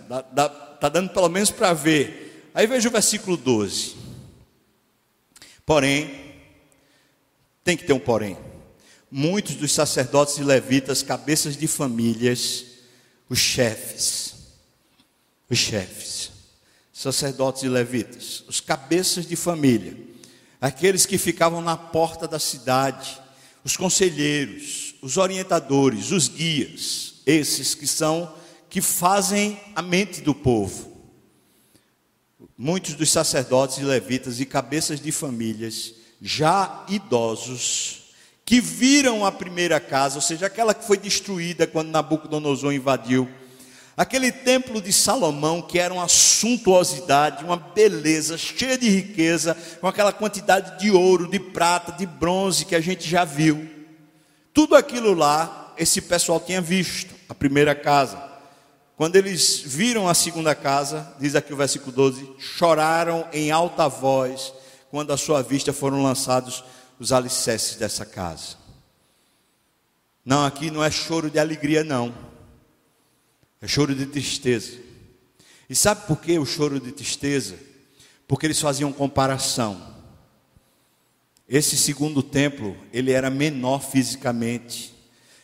[0.75, 2.51] está dando pelo menos para ver.
[2.55, 3.97] Aí veja o versículo 12.
[5.67, 6.11] Porém,
[7.63, 8.37] tem que ter um porém.
[9.17, 12.65] Muitos dos sacerdotes e levitas, cabeças de famílias,
[13.29, 14.35] os chefes,
[15.49, 16.33] os chefes,
[16.93, 19.97] sacerdotes e levitas, os cabeças de família,
[20.61, 23.23] aqueles que ficavam na porta da cidade,
[23.63, 28.35] os conselheiros, os orientadores, os guias, esses que são
[28.69, 30.91] que fazem a mente do povo.
[32.59, 38.03] Muitos dos sacerdotes e levitas e cabeças de famílias já idosos
[38.45, 43.29] que viram a primeira casa, ou seja, aquela que foi destruída quando Nabucodonosor invadiu
[43.97, 50.13] Aquele templo de Salomão, que era uma suntuosidade, uma beleza, cheia de riqueza, com aquela
[50.13, 53.69] quantidade de ouro, de prata, de bronze que a gente já viu.
[54.53, 58.21] Tudo aquilo lá, esse pessoal tinha visto, a primeira casa.
[58.97, 64.53] Quando eles viram a segunda casa, diz aqui o versículo 12: choraram em alta voz,
[64.91, 66.65] quando à sua vista foram lançados
[67.05, 68.57] os alicerces dessa casa.
[70.25, 72.15] Não, aqui não é choro de alegria, não
[73.61, 74.79] é choro de tristeza.
[75.69, 77.57] E sabe por que o choro de tristeza?
[78.27, 79.95] Porque eles faziam comparação.
[81.49, 84.95] Esse segundo templo, ele era menor fisicamente.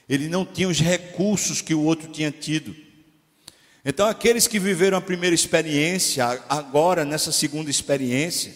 [0.09, 2.75] Ele não tinha os recursos que o outro tinha tido.
[3.83, 8.55] Então, aqueles que viveram a primeira experiência, agora nessa segunda experiência,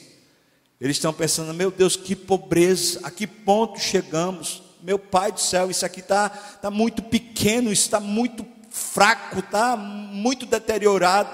[0.85, 4.63] eles estão pensando: meu Deus, que pobreza, a que ponto chegamos?
[4.83, 10.45] Meu Pai do céu, isso aqui está tá muito pequeno, está muito fraco, está muito
[10.45, 11.31] deteriorado.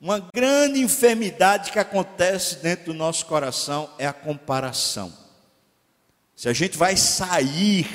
[0.00, 5.12] Uma grande enfermidade que acontece dentro do nosso coração é a comparação.
[6.34, 7.86] Se a gente vai sair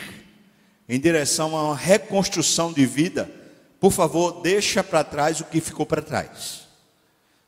[0.88, 3.32] em direção a uma reconstrução de vida,
[3.80, 6.63] por favor, deixa para trás o que ficou para trás.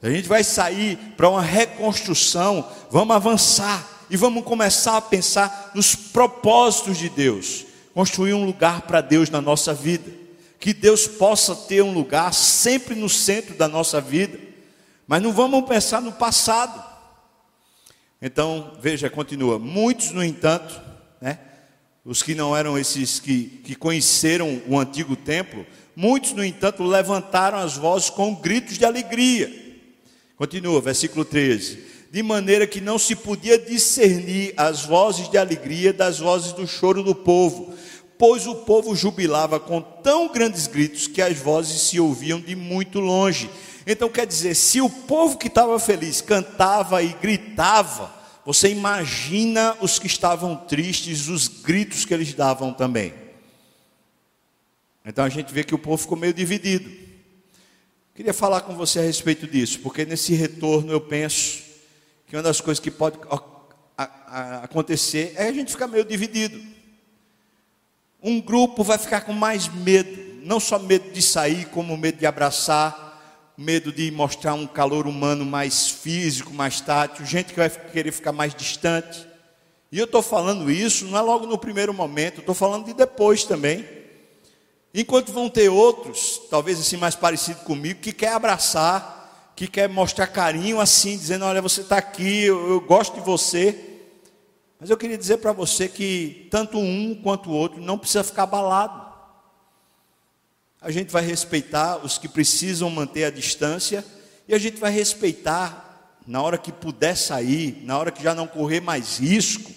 [0.05, 5.95] A gente vai sair para uma reconstrução, vamos avançar e vamos começar a pensar nos
[5.95, 10.11] propósitos de Deus, construir um lugar para Deus na nossa vida,
[10.59, 14.37] que Deus possa ter um lugar sempre no centro da nossa vida,
[15.07, 16.83] mas não vamos pensar no passado.
[18.21, 19.57] Então, veja, continua.
[19.57, 20.79] Muitos, no entanto,
[21.19, 21.39] né,
[22.05, 27.57] os que não eram esses que, que conheceram o antigo templo, Muitos, no entanto, levantaram
[27.57, 29.64] as vozes com gritos de alegria.
[30.37, 31.79] Continua, versículo 13.
[32.11, 37.03] De maneira que não se podia discernir as vozes de alegria das vozes do choro
[37.03, 37.73] do povo,
[38.17, 42.99] pois o povo jubilava com tão grandes gritos que as vozes se ouviam de muito
[42.99, 43.49] longe.
[43.87, 48.13] Então, quer dizer, se o povo que estava feliz cantava e gritava,
[48.45, 53.13] você imagina os que estavam tristes, os gritos que eles davam também.
[55.05, 57.04] Então a gente vê que o povo ficou meio dividido.
[58.15, 61.61] Queria falar com você a respeito disso, porque nesse retorno eu penso
[62.25, 63.19] que uma das coisas que pode
[63.97, 66.57] acontecer é a gente ficar meio dividido.
[68.23, 72.25] Um grupo vai ficar com mais medo, não só medo de sair, como medo de
[72.25, 78.13] abraçar, medo de mostrar um calor humano mais físico, mais tátil, gente que vai querer
[78.13, 79.27] ficar mais distante.
[79.91, 83.43] E eu estou falando isso não é logo no primeiro momento, estou falando de depois
[83.43, 83.85] também.
[84.97, 90.25] Enquanto vão ter outros, talvez assim mais parecido comigo, que quer abraçar, que quer mostrar
[90.27, 93.77] carinho assim, dizendo: Olha, você está aqui, eu, eu gosto de você.
[94.79, 98.43] Mas eu queria dizer para você que tanto um quanto o outro não precisa ficar
[98.43, 99.05] abalado.
[100.79, 104.05] A gente vai respeitar os que precisam manter a distância
[104.47, 108.47] e a gente vai respeitar na hora que puder sair, na hora que já não
[108.47, 109.73] correr mais risco,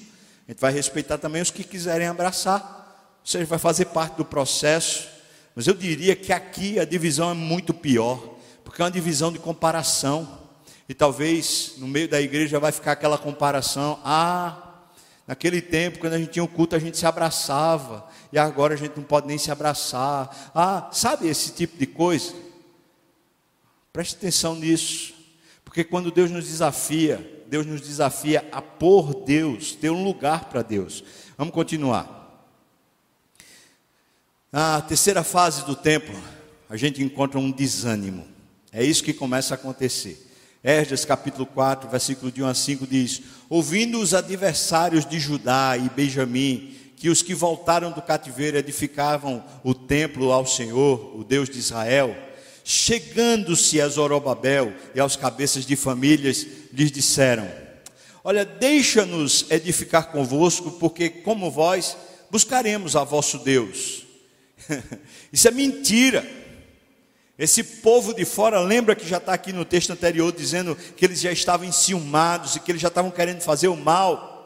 [0.47, 2.78] a gente vai respeitar também os que quiserem abraçar
[3.29, 5.09] seja, vai fazer parte do processo,
[5.55, 9.39] mas eu diria que aqui a divisão é muito pior, porque é uma divisão de
[9.39, 10.47] comparação.
[10.89, 14.87] E talvez no meio da igreja vai ficar aquela comparação: ah,
[15.26, 18.76] naquele tempo, quando a gente tinha um culto, a gente se abraçava, e agora a
[18.76, 20.51] gente não pode nem se abraçar.
[20.55, 22.35] Ah, sabe esse tipo de coisa?
[23.93, 25.12] Preste atenção nisso,
[25.64, 30.62] porque quando Deus nos desafia, Deus nos desafia a pôr Deus, ter um lugar para
[30.62, 31.05] Deus.
[31.37, 32.18] Vamos continuar.
[34.51, 36.19] Na terceira fase do templo,
[36.71, 38.27] a gente encontra um desânimo.
[38.73, 40.27] É isso que começa a acontecer.
[40.65, 43.21] Esdras capítulo 4, versículo de 1 a 5 diz:
[43.51, 49.75] Ouvindo os adversários de Judá e Benjamim, que os que voltaram do cativeiro edificavam o
[49.75, 52.17] templo ao Senhor, o Deus de Israel,
[52.65, 57.47] chegando-se a Zorobabel e aos cabeças de famílias, lhes disseram:
[58.25, 61.99] Olha, deixa-nos edificar convosco, porque como vós
[62.31, 64.08] buscaremos a vosso Deus.
[65.33, 66.25] Isso é mentira.
[67.39, 71.21] Esse povo de fora, lembra que já está aqui no texto anterior dizendo que eles
[71.21, 74.37] já estavam enciumados e que eles já estavam querendo fazer o mal.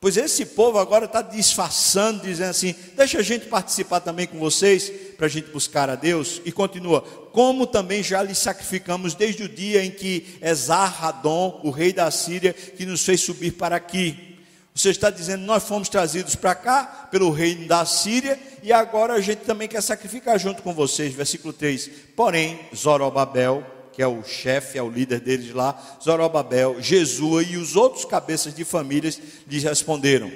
[0.00, 4.90] Pois esse povo agora está disfarçando, dizendo assim: deixa a gente participar também com vocês,
[5.16, 6.40] para a gente buscar a Deus.
[6.44, 7.00] E continua:
[7.32, 12.52] como também já lhe sacrificamos desde o dia em que Esar-Radon, o rei da Síria,
[12.52, 14.38] que nos fez subir para aqui.
[14.74, 19.20] Você está dizendo, nós fomos trazidos para cá pelo reino da Síria e agora a
[19.20, 21.12] gente também quer sacrificar junto com vocês.
[21.12, 21.90] Versículo 3.
[22.16, 27.76] Porém, Zorobabel, que é o chefe, é o líder deles lá, Zorobabel, Jesua e os
[27.76, 30.30] outros cabeças de famílias lhes responderam: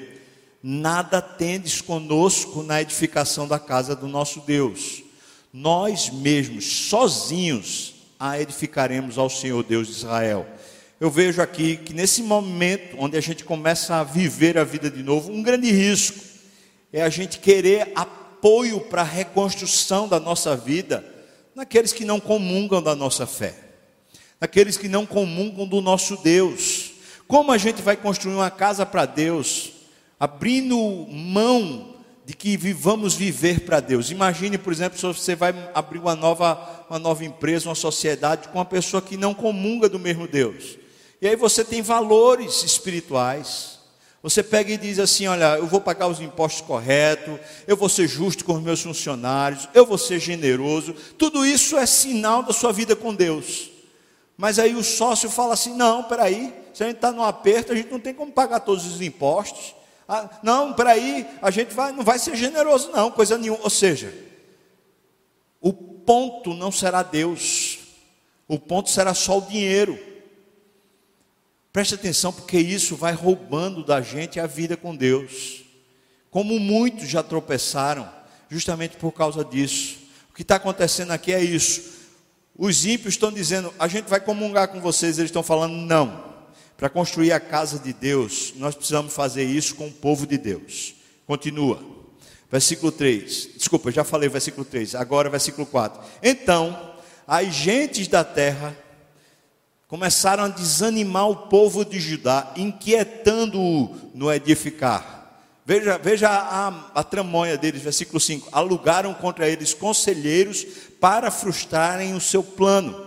[0.63, 5.03] Nada tendes conosco na edificação da casa do nosso Deus.
[5.53, 10.47] Nós mesmos, sozinhos, a edificaremos ao Senhor Deus de Israel
[10.99, 15.03] eu vejo aqui que nesse momento onde a gente começa a viver a vida de
[15.03, 16.19] novo, um grande risco
[16.93, 21.05] é a gente querer apoio para a reconstrução da nossa vida
[21.55, 23.55] naqueles que não comungam da nossa fé,
[24.41, 26.93] naqueles que não comungam do nosso Deus.
[27.27, 29.73] Como a gente vai construir uma casa para Deus,
[30.21, 30.77] abrindo
[31.11, 34.11] mão de que vivamos viver para Deus.
[34.11, 38.59] Imagine, por exemplo, se você vai abrir uma nova, uma nova empresa, uma sociedade com
[38.59, 40.77] uma pessoa que não comunga do mesmo Deus.
[41.23, 43.76] E aí você tem valores espirituais,
[44.27, 48.09] Você pega e diz assim: olha, eu vou pagar os impostos corretos, eu vou ser
[48.09, 50.95] justo com os meus funcionários, eu vou ser generoso.
[51.17, 53.71] Tudo isso é sinal da sua vida com Deus.
[54.37, 57.77] Mas aí o sócio fala assim: não, peraí, se a gente está no aperto, a
[57.77, 59.77] gente não tem como pagar todos os impostos.
[60.09, 63.63] Ah, não, peraí, a gente vai, não vai ser generoso, não, coisa nenhuma.
[63.63, 64.13] Ou seja,
[65.61, 67.79] o ponto não será Deus,
[68.49, 69.97] o ponto será só o dinheiro.
[71.77, 75.63] Preste atenção, porque isso vai roubando da gente a vida com Deus.
[76.31, 78.09] Como muitos já tropeçaram,
[78.49, 79.99] justamente por causa disso.
[80.31, 81.83] O que está acontecendo aqui é isso.
[82.57, 86.25] Os ímpios estão dizendo, a gente vai comungar com vocês, eles estão falando, não.
[86.79, 90.95] Para construir a casa de Deus, nós precisamos fazer isso com o povo de Deus.
[91.27, 91.79] Continua.
[92.51, 93.51] Versículo 3.
[93.55, 94.95] Desculpa, já falei versículo 3.
[94.95, 96.01] Agora versículo 4.
[96.23, 96.95] Então,
[97.27, 98.75] as gentes da terra
[99.89, 105.15] começaram a desanimar o povo de Judá, inquietando-o no edificar.
[105.65, 110.65] Veja, veja a, a tramonha deles, versículo 5: alugaram contra eles conselheiros
[111.01, 113.07] para frustrarem o seu plano.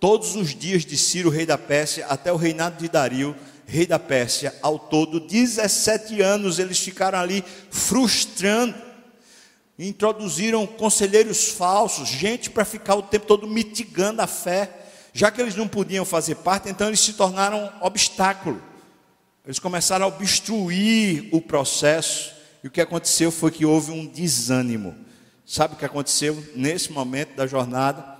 [0.00, 3.34] Todos os dias de Ciro, rei da Pérsia, até o reinado de Dario,
[3.66, 8.74] rei da Pérsia, ao todo 17 anos eles ficaram ali frustrando.
[9.76, 14.77] Introduziram conselheiros falsos, gente para ficar o tempo todo mitigando a fé
[15.18, 18.62] já que eles não podiam fazer parte, então eles se tornaram obstáculo.
[19.44, 24.94] Eles começaram a obstruir o processo, e o que aconteceu foi que houve um desânimo.
[25.44, 28.16] Sabe o que aconteceu nesse momento da jornada?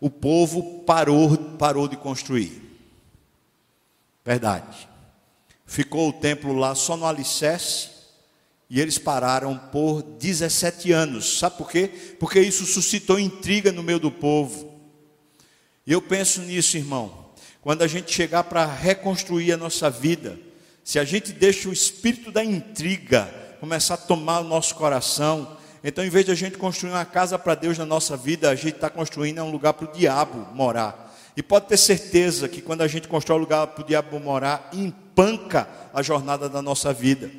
[0.00, 2.60] O povo parou, parou de construir.
[4.24, 4.88] Verdade.
[5.64, 7.90] Ficou o templo lá só no alicerce,
[8.68, 11.38] e eles pararam por 17 anos.
[11.38, 12.16] Sabe por quê?
[12.18, 14.69] Porque isso suscitou intriga no meio do povo.
[15.90, 17.12] E eu penso nisso, irmão.
[17.60, 20.38] Quando a gente chegar para reconstruir a nossa vida,
[20.84, 23.28] se a gente deixa o espírito da intriga
[23.58, 27.36] começar a tomar o nosso coração, então em vez de a gente construir uma casa
[27.36, 31.12] para Deus na nossa vida, a gente está construindo um lugar para o diabo morar.
[31.36, 34.70] E pode ter certeza que quando a gente constrói um lugar para o diabo morar,
[34.72, 37.32] empanca a jornada da nossa vida.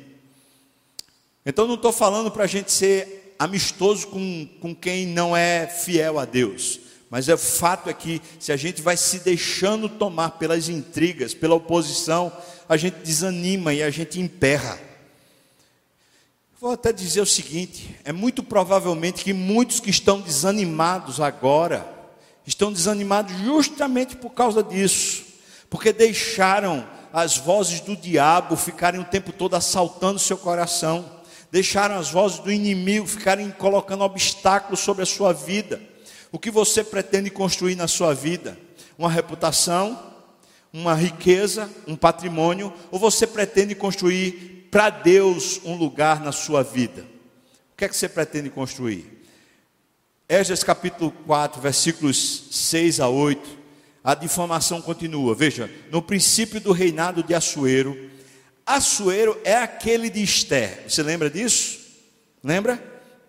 [1.46, 6.18] Então não estou falando para a gente ser amistoso com, com quem não é fiel
[6.18, 6.81] a Deus.
[7.12, 11.54] Mas o fato é que se a gente vai se deixando tomar pelas intrigas, pela
[11.54, 12.32] oposição,
[12.66, 14.80] a gente desanima e a gente emperra.
[16.58, 21.86] Vou até dizer o seguinte: é muito provavelmente que muitos que estão desanimados agora,
[22.46, 25.22] estão desanimados justamente por causa disso,
[25.68, 31.04] porque deixaram as vozes do diabo ficarem o tempo todo assaltando seu coração,
[31.50, 35.91] deixaram as vozes do inimigo ficarem colocando obstáculos sobre a sua vida
[36.32, 38.58] o que você pretende construir na sua vida?
[38.96, 40.12] Uma reputação,
[40.72, 47.02] uma riqueza, um patrimônio, ou você pretende construir para Deus um lugar na sua vida?
[47.74, 49.22] O que é que você pretende construir?
[50.26, 53.58] Esdras capítulo 4, versículos 6 a 8,
[54.02, 55.34] a difamação continua.
[55.34, 58.10] Veja, no princípio do reinado de Assuero,
[58.64, 60.84] Assuero é aquele de Esté.
[60.88, 61.80] Você lembra disso?
[62.42, 62.82] Lembra?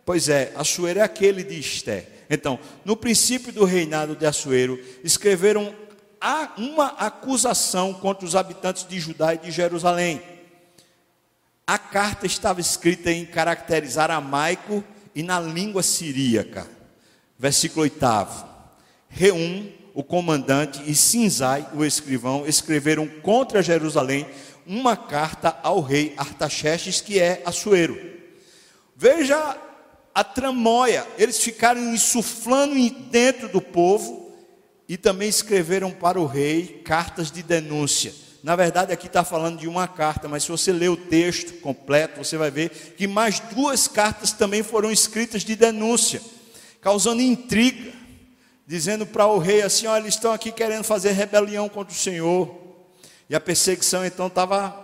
[0.06, 2.12] Pois é, Assuero é aquele de Esté.
[2.34, 5.73] Então, no princípio do reinado de Assuero, escreveram
[6.57, 10.21] uma acusação contra os habitantes de Judá e de Jerusalém.
[11.67, 16.67] A carta estava escrita em caracteres aramaico e na língua siríaca.
[17.38, 17.97] Versículo 8.
[19.09, 24.25] Reum, o comandante, e Sinzai, o escrivão, escreveram contra Jerusalém
[24.65, 27.95] uma carta ao rei Artaxerxes, que é Assuero.
[28.95, 29.55] Veja
[30.14, 32.76] a tramóia, eles ficaram insuflando
[33.09, 34.32] dentro do povo
[34.88, 38.14] e também escreveram para o rei cartas de denúncia.
[38.43, 42.24] Na verdade, aqui está falando de uma carta, mas se você ler o texto completo,
[42.24, 46.22] você vai ver que mais duas cartas também foram escritas de denúncia,
[46.82, 47.93] causando intriga,
[48.68, 52.53] dizendo para o rei assim: olha, eles estão aqui querendo fazer rebelião contra o Senhor.
[53.30, 54.82] E a perseguição então estava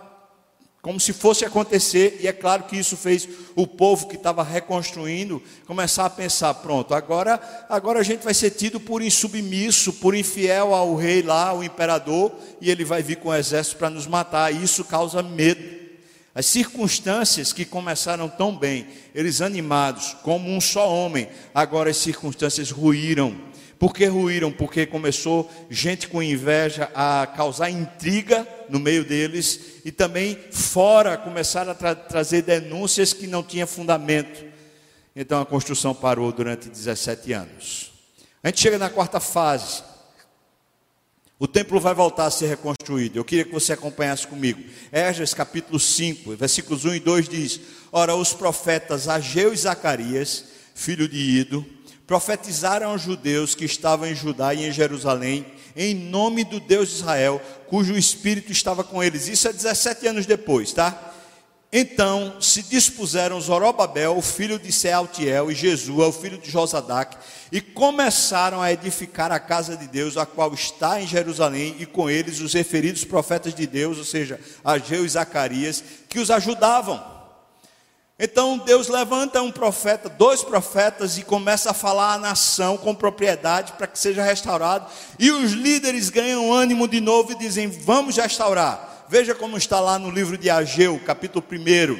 [0.82, 5.42] como se fosse acontecer, e é claro que isso fez o povo que estava reconstruindo
[5.66, 10.74] começar a pensar: pronto, agora, agora a gente vai ser tido por insubmisso, por infiel
[10.74, 14.54] ao rei lá, ao imperador, e ele vai vir com o exército para nos matar.
[14.54, 15.80] E isso causa medo.
[16.34, 22.70] As circunstâncias que começaram tão bem, eles animados, como um só homem, agora as circunstâncias
[22.70, 23.36] ruíram
[23.80, 24.52] por que ruíram?
[24.52, 31.72] Porque começou gente com inveja a causar intriga no meio deles e também fora começaram
[31.72, 34.44] a tra trazer denúncias que não tinham fundamento.
[35.16, 37.90] Então a construção parou durante 17 anos.
[38.42, 39.82] A gente chega na quarta fase.
[41.38, 43.18] O templo vai voltar a ser reconstruído.
[43.18, 44.62] Eu queria que você acompanhasse comigo.
[44.92, 47.60] Esdras capítulo 5, versículos 1 e 2 diz:
[47.90, 51.64] Ora, os profetas Ageu e Zacarias, filho de Ido,
[52.10, 55.46] profetizaram aos judeus que estavam em Judá e em Jerusalém,
[55.76, 59.28] em nome do Deus de Israel, cujo espírito estava com eles.
[59.28, 61.12] Isso é 17 anos depois, tá?
[61.72, 67.16] Então se dispuseram Zorobabel, o filho de Sealtiel, e Jesua, o filho de Josadac,
[67.52, 72.10] e começaram a edificar a casa de Deus, a qual está em Jerusalém, e com
[72.10, 77.19] eles os referidos profetas de Deus, ou seja, Ageu e Zacarias, que os ajudavam.
[78.22, 83.72] Então Deus levanta um profeta, dois profetas, e começa a falar à nação com propriedade
[83.72, 84.86] para que seja restaurado,
[85.18, 89.06] e os líderes ganham ânimo de novo e dizem: Vamos restaurar.
[89.08, 91.96] Veja como está lá no livro de Ageu, capítulo 1,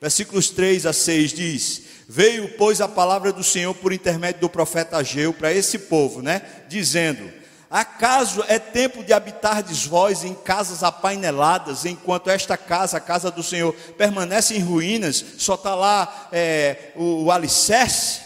[0.00, 4.98] versículos 3 a 6 diz: Veio, pois, a palavra do Senhor por intermédio do profeta
[4.98, 6.42] Ageu para esse povo, né?
[6.68, 7.39] Dizendo:
[7.70, 13.44] Acaso é tempo de habitardes vós em casas apaineladas, enquanto esta casa, a casa do
[13.44, 18.22] Senhor, permanece em ruínas, só está lá é, o, o alicerce?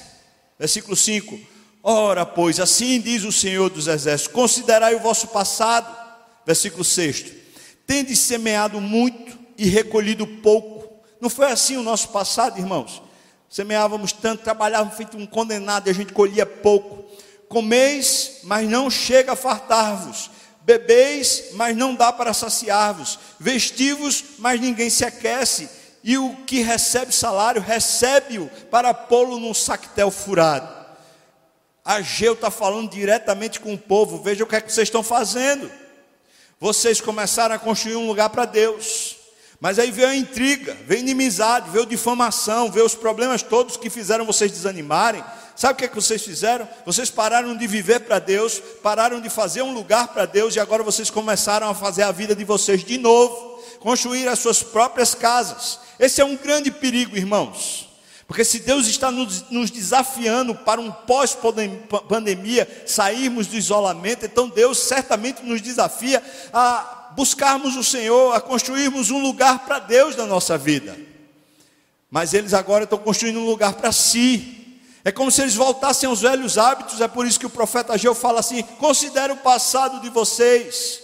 [0.58, 1.38] Versículo 5:
[1.82, 5.94] Ora, pois, assim diz o Senhor dos Exércitos: considerai o vosso passado.
[6.46, 7.26] Versículo 6:
[7.86, 11.04] Tendes semeado muito e recolhido pouco.
[11.20, 13.02] Não foi assim o nosso passado, irmãos?
[13.50, 17.03] Semeávamos tanto, trabalhávamos feito um condenado e a gente colhia pouco.
[17.54, 20.28] Comeis, mas não chega a fartar-vos.
[20.62, 23.18] Bebeis, mas não dá para saciar-vos.
[23.38, 25.70] Vestivos, mas ninguém se aquece.
[26.02, 30.68] E o que recebe salário, recebe-o para pô-lo num saquetel furado.
[31.84, 34.20] Ageu está falando diretamente com o povo.
[34.20, 35.70] Veja o que é que vocês estão fazendo
[36.64, 39.16] vocês começaram a construir um lugar para Deus.
[39.60, 44.24] Mas aí veio a intriga, veio inimizade, veio difamação, veio os problemas todos que fizeram
[44.24, 45.22] vocês desanimarem.
[45.56, 46.68] Sabe o que, é que vocês fizeram?
[46.84, 50.82] Vocês pararam de viver para Deus, pararam de fazer um lugar para Deus e agora
[50.82, 55.78] vocês começaram a fazer a vida de vocês de novo, construir as suas próprias casas.
[55.98, 57.88] Esse é um grande perigo, irmãos.
[58.26, 64.78] Porque se Deus está nos, nos desafiando para um pós-pandemia, sairmos do isolamento, então Deus
[64.78, 70.56] certamente nos desafia a buscarmos o Senhor, a construirmos um lugar para Deus na nossa
[70.56, 70.96] vida.
[72.10, 74.63] Mas eles agora estão construindo um lugar para si.
[75.04, 78.14] É como se eles voltassem aos velhos hábitos, é por isso que o profeta Ageu
[78.14, 81.00] fala assim: considere o passado de vocês.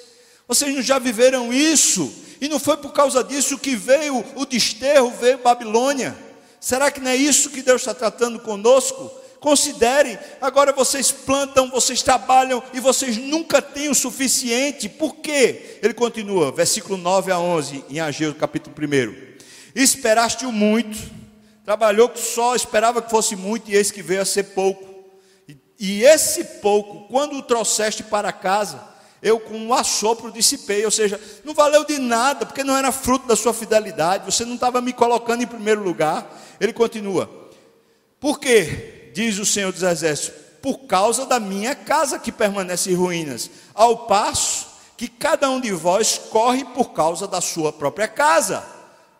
[0.48, 5.12] Vocês não já viveram isso, e não foi por causa disso que veio o desterro,
[5.20, 6.16] veio Babilônia.
[6.58, 9.10] Será que não é isso que Deus está tratando conosco?
[9.38, 14.88] Considerem, agora vocês plantam, vocês trabalham e vocês nunca têm o suficiente.
[14.88, 15.78] Por quê?
[15.82, 19.30] Ele continua, versículo 9 a 11, em Ageu, capítulo 1.
[19.74, 20.98] Esperaste o muito,
[21.70, 24.84] trabalhou que só esperava que fosse muito, e eis que veio a ser pouco.
[25.48, 28.82] E, e esse pouco, quando o trouxeste para casa,
[29.22, 33.28] eu com um assopro dissipei, ou seja, não valeu de nada, porque não era fruto
[33.28, 36.36] da sua fidelidade, você não estava me colocando em primeiro lugar.
[36.60, 37.30] Ele continua:
[38.18, 39.12] Por quê?
[39.14, 44.08] Diz o Senhor dos Exércitos: Por causa da minha casa que permanece em ruínas, ao
[44.08, 44.66] passo
[44.96, 48.66] que cada um de vós corre por causa da sua própria casa.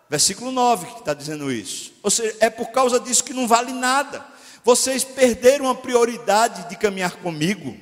[0.08, 1.89] Versículo 9 que está dizendo isso.
[2.02, 4.24] Ou seja, é por causa disso que não vale nada.
[4.64, 7.76] Vocês perderam a prioridade de caminhar comigo.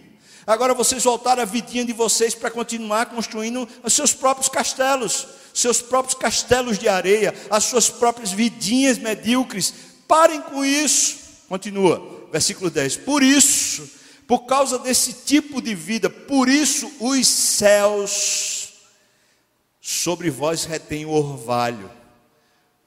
[0.46, 5.26] Agora vocês voltaram a vidinha de vocês para continuar construindo os seus próprios castelos
[5.58, 9.74] seus próprios castelos de areia, as suas próprias vidinhas medíocres.
[10.06, 11.18] Parem com isso.
[11.48, 12.98] Continua, versículo 10.
[12.98, 13.88] Por isso,
[14.26, 18.68] por causa desse tipo de vida, por isso os céus
[19.80, 21.90] sobre vós retêm o orvalho.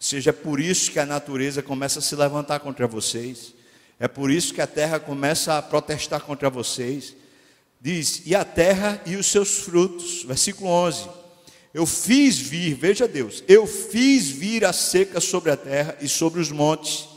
[0.01, 3.53] Seja, por isso que a natureza começa a se levantar contra vocês.
[3.99, 7.15] É por isso que a terra começa a protestar contra vocês.
[7.79, 11.07] Diz: "E a terra e os seus frutos", versículo 11
[11.73, 16.41] eu fiz vir, veja Deus, eu fiz vir a seca sobre a terra e sobre
[16.41, 17.07] os montes,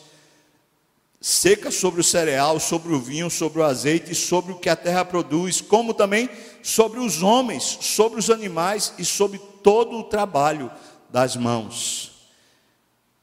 [1.20, 4.76] seca sobre o cereal, sobre o vinho, sobre o azeite e sobre o que a
[4.76, 6.28] terra produz, como também
[6.62, 10.70] sobre os homens, sobre os animais e sobre todo o trabalho
[11.11, 12.14] das mãos.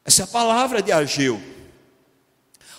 [0.04, 1.40] Essa é a palavra de Ageu.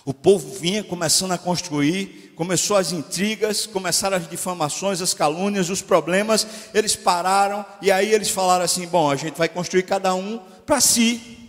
[0.05, 5.82] O povo vinha começando a construir, começou as intrigas, começaram as difamações, as calúnias, os
[5.82, 6.45] problemas.
[6.74, 10.82] Eles pararam e aí eles falaram assim: bom, a gente vai construir cada um para
[10.82, 11.39] si.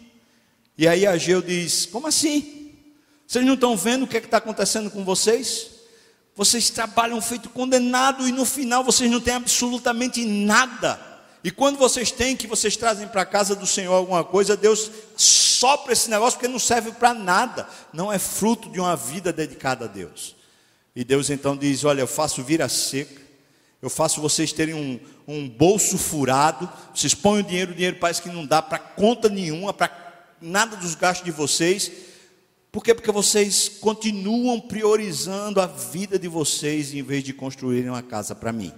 [0.78, 2.72] E aí Ageu diz: como assim?
[3.26, 5.70] Vocês não estão vendo o que é está acontecendo com vocês?
[6.36, 11.13] Vocês trabalham feito condenado e no final vocês não têm absolutamente nada.
[11.44, 14.90] E quando vocês têm que vocês trazem para a casa do Senhor alguma coisa, Deus
[15.14, 17.68] sopra esse negócio porque não serve para nada.
[17.92, 20.34] Não é fruto de uma vida dedicada a Deus.
[20.96, 23.20] E Deus então diz: Olha, eu faço vir a seca,
[23.82, 28.22] eu faço vocês terem um, um bolso furado, vocês põem o dinheiro, o dinheiro parece
[28.22, 29.90] que não dá para conta nenhuma, para
[30.40, 31.92] nada dos gastos de vocês.
[32.72, 32.94] Por quê?
[32.94, 38.50] Porque vocês continuam priorizando a vida de vocês em vez de construírem uma casa para
[38.50, 38.72] mim.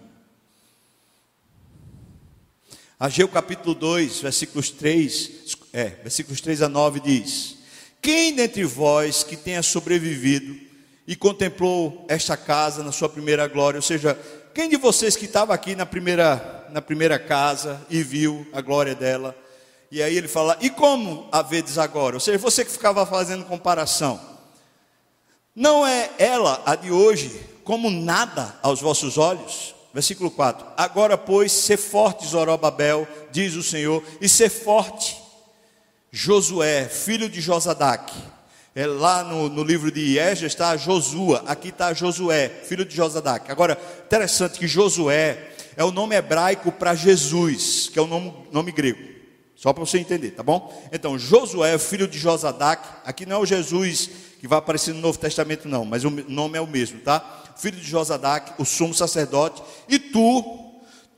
[2.99, 7.59] Ageu capítulo 2, versículos 3, é, versículos 3 a 9 diz:
[8.01, 10.59] Quem dentre vós que tenha sobrevivido
[11.07, 14.19] e contemplou esta casa na sua primeira glória, ou seja,
[14.55, 18.95] quem de vocês que estava aqui na primeira, na primeira casa e viu a glória
[18.95, 19.37] dela?
[19.91, 22.17] E aí ele fala: E como a vedes agora?
[22.17, 24.19] Ou seja, você que ficava fazendo comparação.
[25.55, 27.31] Não é ela, a de hoje,
[27.63, 29.76] como nada aos vossos olhos?
[29.97, 35.17] Versículo 4: Agora, pois, ser forte, Zorobabel, diz o Senhor, e ser forte,
[36.13, 38.13] Josué, filho de Josadac.
[38.75, 43.51] É, lá no, no livro de Esdras está Josua, aqui está Josué, filho de Josadac.
[43.51, 48.73] Agora, interessante que Josué é o nome hebraico para Jesus, que é o nome, nome
[48.73, 49.03] grego.
[49.57, 50.79] Só para você entender, tá bom?
[50.93, 55.19] Então, Josué, filho de Josadac, aqui não é o Jesus que vai aparecer no Novo
[55.19, 57.46] Testamento, não, mas o nome é o mesmo, tá?
[57.57, 60.43] Filho de Josadac, o sumo sacerdote, e tu,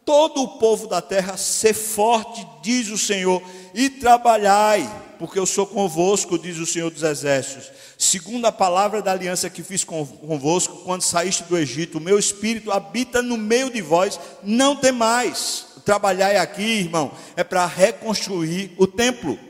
[0.04, 3.42] todo o povo da terra, ser forte, diz o Senhor,
[3.74, 7.70] e trabalhai, porque eu sou convosco, diz o Senhor dos Exércitos.
[7.98, 12.70] Segundo a palavra da aliança que fiz convosco, quando saíste do Egito, o meu espírito
[12.70, 15.66] habita no meio de vós, não temais.
[15.84, 19.47] Trabalhai aqui, irmão, é para reconstruir o templo.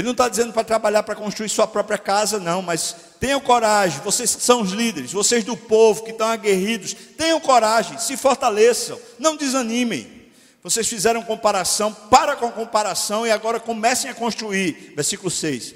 [0.00, 4.00] Ele não está dizendo para trabalhar para construir sua própria casa, não, mas tenham coragem,
[4.00, 8.98] vocês que são os líderes, vocês do povo que estão aguerridos, tenham coragem, se fortaleçam,
[9.18, 10.30] não desanimem.
[10.62, 14.94] Vocês fizeram comparação, para com comparação e agora comecem a construir.
[14.96, 15.74] Versículo 6.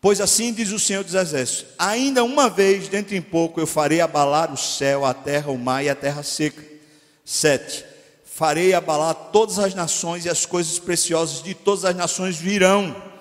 [0.00, 4.00] Pois assim diz o Senhor dos Exércitos: Ainda uma vez, dentro em pouco, eu farei
[4.00, 6.64] abalar o céu, a terra, o mar e a terra seca.
[7.24, 7.84] 7.
[8.24, 13.11] Farei abalar todas as nações e as coisas preciosas de todas as nações virão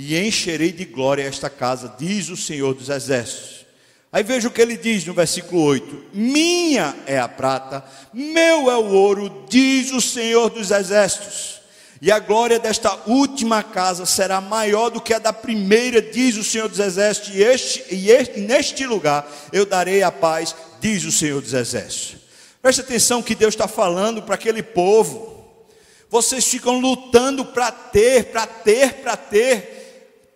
[0.00, 3.66] e encherei de glória esta casa, diz o Senhor dos Exércitos.
[4.12, 7.84] Aí veja o que ele diz no versículo 8: Minha é a prata,
[8.14, 11.58] meu é o ouro, diz o Senhor dos Exércitos.
[12.00, 16.44] E a glória desta última casa será maior do que a da primeira, diz o
[16.44, 21.10] Senhor dos Exércitos, e, este, e este, neste lugar eu darei a paz, diz o
[21.10, 22.18] Senhor dos Exércitos.
[22.62, 25.44] Preste atenção que Deus está falando para aquele povo.
[26.08, 29.77] Vocês ficam lutando para ter, para ter, para ter,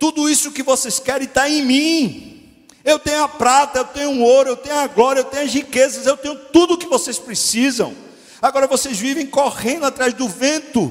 [0.03, 2.67] tudo isso que vocês querem está em mim.
[2.85, 5.55] Eu tenho a prata, eu tenho o ouro, eu tenho a glória, eu tenho as
[5.55, 7.95] riquezas, eu tenho tudo o que vocês precisam.
[8.43, 10.91] Agora vocês vivem correndo atrás do vento.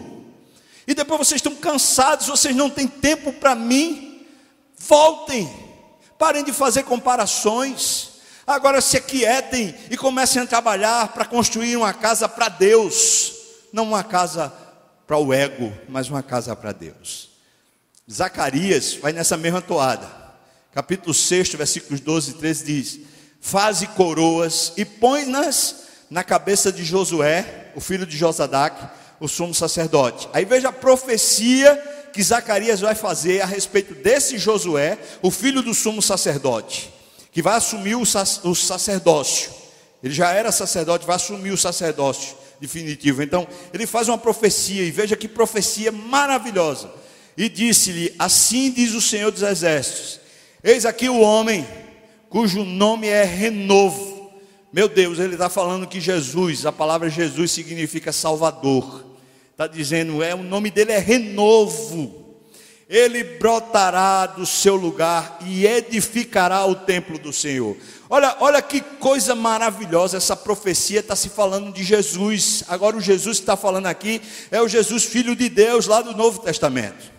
[0.88, 4.26] E depois vocês estão cansados, vocês não têm tempo para mim.
[4.78, 5.54] Voltem.
[6.18, 8.12] Parem de fazer comparações.
[8.48, 13.34] Agora se aquietem e comecem a trabalhar para construir uma casa para Deus,
[13.74, 14.54] não uma casa
[15.06, 17.31] para o ego, mas uma casa para Deus.
[18.12, 20.06] Zacarias vai nessa mesma toada.
[20.74, 23.00] Capítulo 6, versículos 12 e 13 diz:
[23.40, 25.76] Faze coroas e põe-nas
[26.10, 28.76] na cabeça de Josué, o filho de Josadac,
[29.20, 30.28] o sumo sacerdote.
[30.34, 31.76] Aí veja a profecia
[32.12, 36.94] que Zacarias vai fazer a respeito desse Josué, o filho do sumo sacerdote,
[37.32, 39.52] que vai assumir o, sacerdócio.
[40.04, 43.24] Ele já era sacerdote, vai assumir o sacerdócio definitivo.
[43.24, 47.01] Então, ele faz uma profecia, e veja que profecia maravilhosa
[47.38, 50.20] e disse-lhe: Assim diz o Senhor dos Exércitos:
[50.64, 51.68] Eis aqui o homem
[52.30, 54.32] cujo nome é renovo.
[54.72, 59.06] Meu Deus, ele está falando que Jesus, a palavra Jesus significa Salvador.
[59.52, 62.38] Está dizendo, é o nome dele é renovo.
[62.88, 67.76] Ele brotará do seu lugar e edificará o templo do Senhor.
[68.10, 72.64] Olha, olha que coisa maravilhosa, essa profecia está se falando de Jesus.
[72.68, 76.16] Agora, o Jesus que está falando aqui é o Jesus, filho de Deus, lá do
[76.16, 77.12] Novo Testamento.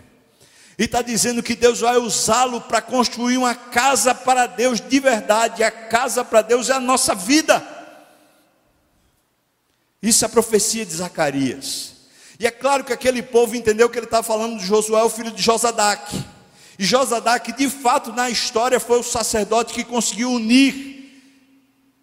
[0.77, 5.63] E está dizendo que Deus vai usá-lo para construir uma casa para Deus de verdade.
[5.63, 7.65] A casa para Deus é a nossa vida.
[10.01, 11.93] Isso é a profecia de Zacarias.
[12.39, 15.31] E é claro que aquele povo entendeu que ele estava falando de Josué, o filho
[15.31, 16.13] de Josadac.
[16.77, 21.02] E Josadac, de fato, na história, foi o sacerdote que conseguiu unir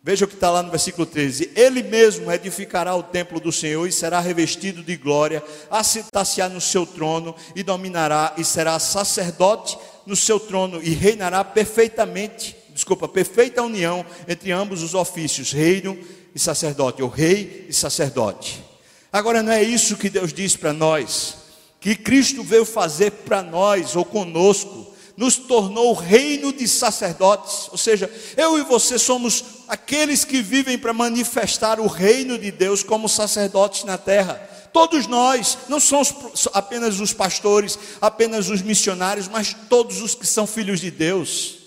[0.02, 3.86] Veja o que está lá no versículo 13: Ele mesmo edificará o templo do Senhor
[3.86, 10.16] e será revestido de glória, assentar-se-á no seu trono e dominará, e será sacerdote no
[10.16, 15.98] seu trono e reinará perfeitamente, desculpa, perfeita união entre ambos os ofícios, reino
[16.34, 18.64] e sacerdote, ou rei e sacerdote.
[19.12, 21.36] Agora não é isso que Deus diz para nós,
[21.78, 24.90] que Cristo veio fazer para nós ou conosco
[25.20, 30.92] nos tornou reino de sacerdotes, ou seja, eu e você somos aqueles que vivem para
[30.92, 34.34] manifestar o reino de Deus como sacerdotes na terra.
[34.72, 36.12] Todos nós, não somos
[36.52, 41.58] apenas os pastores, apenas os missionários, mas todos os que são filhos de Deus.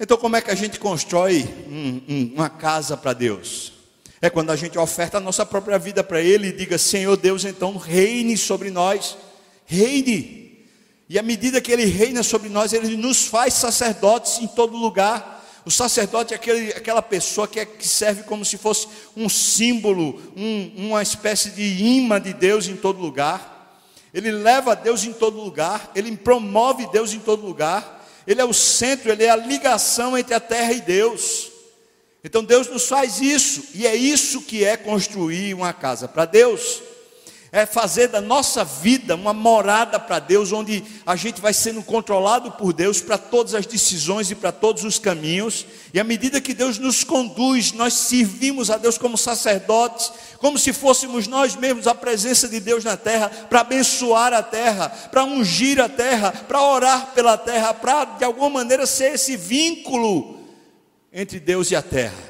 [0.00, 3.74] Então, como é que a gente constrói um, um, uma casa para Deus?
[4.22, 7.44] É quando a gente oferta a nossa própria vida para Ele e diga: Senhor Deus,
[7.44, 9.14] então reine sobre nós,
[9.66, 10.64] reine.
[11.06, 15.37] E à medida que Ele reina sobre nós, Ele nos faz sacerdotes em todo lugar.
[15.64, 20.20] O sacerdote é aquele, aquela pessoa que, é, que serve como se fosse um símbolo,
[20.36, 23.80] um, uma espécie de imã de Deus em todo lugar.
[24.12, 28.06] Ele leva Deus em todo lugar, ele promove Deus em todo lugar.
[28.26, 31.50] Ele é o centro, ele é a ligação entre a terra e Deus.
[32.22, 36.82] Então Deus nos faz isso, e é isso que é construir uma casa para Deus
[37.50, 42.52] é fazer da nossa vida uma morada para Deus, onde a gente vai sendo controlado
[42.52, 46.52] por Deus para todas as decisões e para todos os caminhos, e à medida que
[46.52, 51.94] Deus nos conduz, nós servimos a Deus como sacerdotes, como se fôssemos nós mesmos a
[51.94, 57.12] presença de Deus na terra, para abençoar a terra, para ungir a terra, para orar
[57.14, 60.38] pela terra, para de alguma maneira ser esse vínculo
[61.10, 62.28] entre Deus e a terra.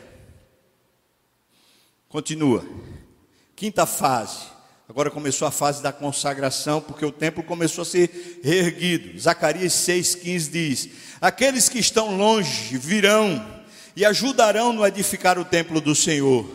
[2.08, 2.64] Continua.
[3.56, 4.57] Quinta fase
[4.88, 9.18] Agora começou a fase da consagração, porque o templo começou a ser reerguido.
[9.20, 10.88] Zacarias 6,15 diz:
[11.20, 13.44] Aqueles que estão longe virão
[13.94, 16.48] e ajudarão no edificar o templo do Senhor.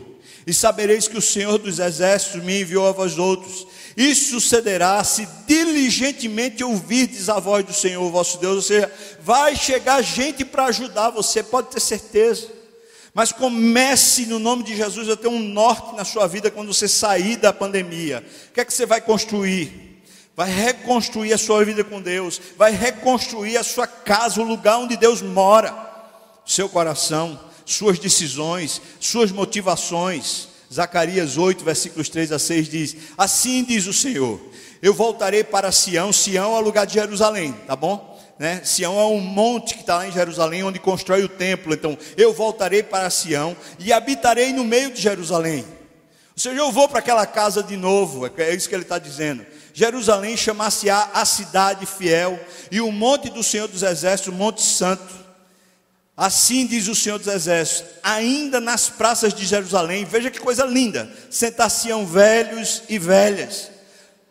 [0.48, 3.68] E sabereis que o Senhor dos exércitos me enviou a vós outros.
[3.96, 8.56] Isso sucederá se diligentemente ouvirdes a voz do Senhor vosso Deus.
[8.56, 12.63] Ou seja, vai chegar gente para ajudar você, pode ter certeza.
[13.14, 16.88] Mas comece no nome de Jesus a ter um norte na sua vida quando você
[16.88, 18.26] sair da pandemia.
[18.50, 20.02] O que é que você vai construir?
[20.36, 24.98] Vai reconstruir a sua vida com Deus, vai reconstruir a sua casa, o lugar onde
[24.98, 25.76] Deus mora,
[26.44, 30.50] seu coração, suas decisões, suas motivações.
[30.74, 34.42] Zacarias 8, versículos 3 a 6 diz: Assim diz o Senhor:
[34.82, 38.13] Eu voltarei para Sião, Sião é o lugar de Jerusalém, tá bom?
[38.38, 38.62] Né?
[38.64, 41.74] Sião é um monte que está lá em Jerusalém, onde constrói o templo.
[41.74, 45.66] Então, eu voltarei para Sião e habitarei no meio de Jerusalém.
[46.36, 49.46] Ou seja, eu vou para aquela casa de novo, é isso que ele está dizendo.
[49.72, 52.40] Jerusalém chamar-se-á a cidade fiel,
[52.72, 55.24] e o monte do Senhor dos Exércitos, o Monte Santo.
[56.18, 61.12] Assim diz o Senhor dos Exércitos, ainda nas praças de Jerusalém, veja que coisa linda,
[61.30, 63.70] sentar-se-ão velhos e velhas,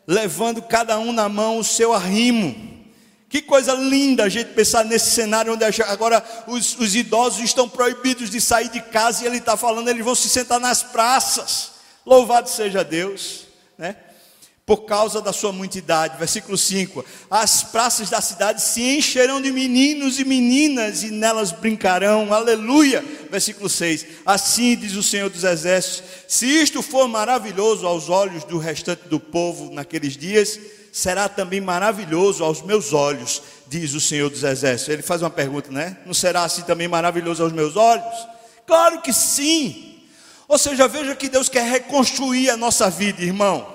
[0.07, 2.72] levando cada um na mão o seu arrimo
[3.33, 8.29] que coisa linda a gente pensar nesse cenário onde agora os, os idosos estão proibidos
[8.29, 11.71] de sair de casa e ele está falando, eles vão se sentar nas praças.
[12.05, 13.47] Louvado seja Deus,
[13.79, 13.97] né?
[14.67, 16.19] Por causa da sua muita idade.
[16.19, 22.35] Versículo 5: As praças da cidade se encherão de meninos e meninas e nelas brincarão.
[22.35, 23.03] Aleluia.
[23.31, 28.59] Versículo 6: Assim diz o Senhor dos Exércitos: Se isto for maravilhoso aos olhos do
[28.59, 30.61] restante do povo naqueles dias,
[30.93, 34.93] será também maravilhoso aos meus olhos, diz o Senhor dos Exércitos.
[34.93, 35.97] Ele faz uma pergunta, né?
[36.05, 38.29] Não será assim também maravilhoso aos meus olhos?
[38.67, 39.99] Claro que sim.
[40.47, 43.67] Ou seja, veja que Deus quer reconstruir a nossa vida, irmão.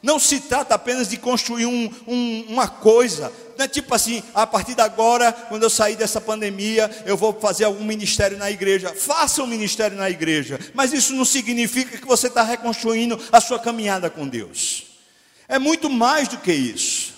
[0.00, 4.46] Não se trata apenas de construir um, um, uma coisa, não é tipo assim, a
[4.46, 8.94] partir de agora, quando eu sair dessa pandemia, eu vou fazer algum ministério na igreja.
[8.94, 13.58] Faça um ministério na igreja, mas isso não significa que você está reconstruindo a sua
[13.58, 14.89] caminhada com Deus.
[15.50, 17.12] É muito mais do que isso.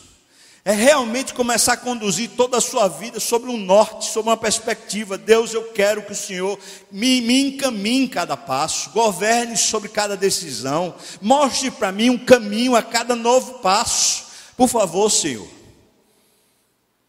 [0.65, 5.19] É realmente começar a conduzir toda a sua vida sobre um norte, sobre uma perspectiva.
[5.19, 6.59] Deus, eu quero que o Senhor
[6.91, 12.75] me, me encaminhe em cada passo, governe sobre cada decisão, mostre para mim um caminho
[12.75, 14.25] a cada novo passo.
[14.57, 15.49] Por favor, Senhor.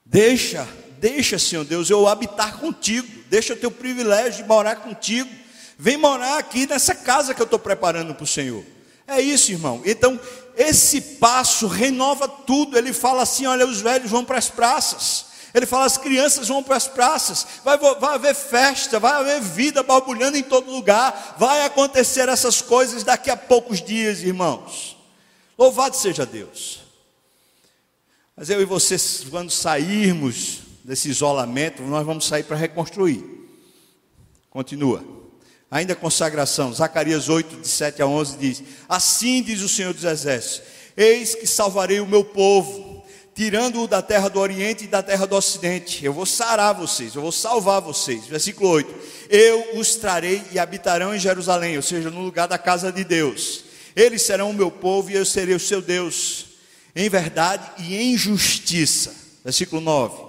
[0.04, 0.68] Deixa,
[1.00, 3.08] deixa, Senhor Deus, eu habitar contigo.
[3.30, 5.30] Deixa o privilégio de morar contigo.
[5.80, 8.66] Vem morar aqui nessa casa que eu estou preparando para o Senhor.
[9.08, 9.82] É isso, irmão.
[9.86, 10.20] Então,
[10.56, 12.78] esse passo renova tudo.
[12.78, 15.26] Ele fala assim: olha, os velhos vão para as praças.
[15.54, 17.46] Ele fala: as crianças vão para as praças.
[17.64, 21.36] Vai, vai haver festa, vai haver vida borbulhando em todo lugar.
[21.38, 24.98] Vai acontecer essas coisas daqui a poucos dias, irmãos.
[25.58, 26.82] Louvado seja Deus.
[28.36, 33.24] Mas eu e vocês, quando sairmos desse isolamento, nós vamos sair para reconstruir.
[34.50, 35.23] Continua.
[35.74, 40.62] Ainda consagração, Zacarias 8, de 7 a 11 diz: Assim diz o Senhor dos Exércitos:
[40.96, 43.04] Eis que salvarei o meu povo,
[43.34, 46.06] tirando-o da terra do Oriente e da terra do Ocidente.
[46.06, 48.28] Eu vou sarar vocês, eu vou salvar vocês.
[48.28, 48.94] Versículo 8:
[49.32, 53.64] Eu os trarei e habitarão em Jerusalém, ou seja, no lugar da casa de Deus.
[53.96, 56.50] Eles serão o meu povo e eu serei o seu Deus,
[56.96, 59.12] em verdade e em justiça.
[59.44, 60.24] Versículo 9: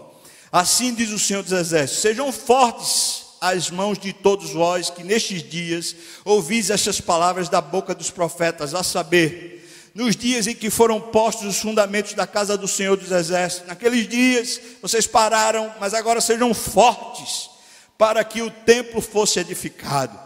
[0.50, 5.42] Assim diz o Senhor dos Exércitos: Sejam fortes às mãos de todos vós que nestes
[5.42, 9.54] dias ouvis estas palavras da boca dos profetas, a saber,
[9.94, 13.68] nos dias em que foram postos os fundamentos da casa do Senhor dos Exércitos.
[13.68, 17.50] Naqueles dias vocês pararam, mas agora sejam fortes,
[17.98, 20.18] para que o templo fosse edificado.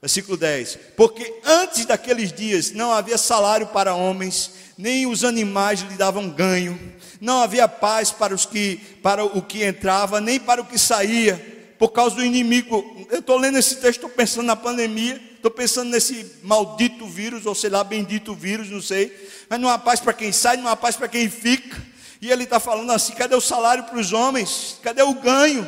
[0.00, 5.96] Versículo 10: Porque antes daqueles dias não havia salário para homens, nem os animais lhe
[5.96, 6.78] davam ganho,
[7.20, 11.57] não havia paz para os que para o que entrava, nem para o que saía,
[11.78, 13.06] por causa do inimigo.
[13.10, 17.54] Eu estou lendo esse texto, estou pensando na pandemia, estou pensando nesse maldito vírus, ou
[17.54, 19.16] sei lá, bendito vírus, não sei.
[19.48, 21.80] Mas não há paz para quem sai, não há paz para quem fica.
[22.20, 24.78] E ele está falando assim: cadê o salário para os homens?
[24.82, 25.66] Cadê o ganho?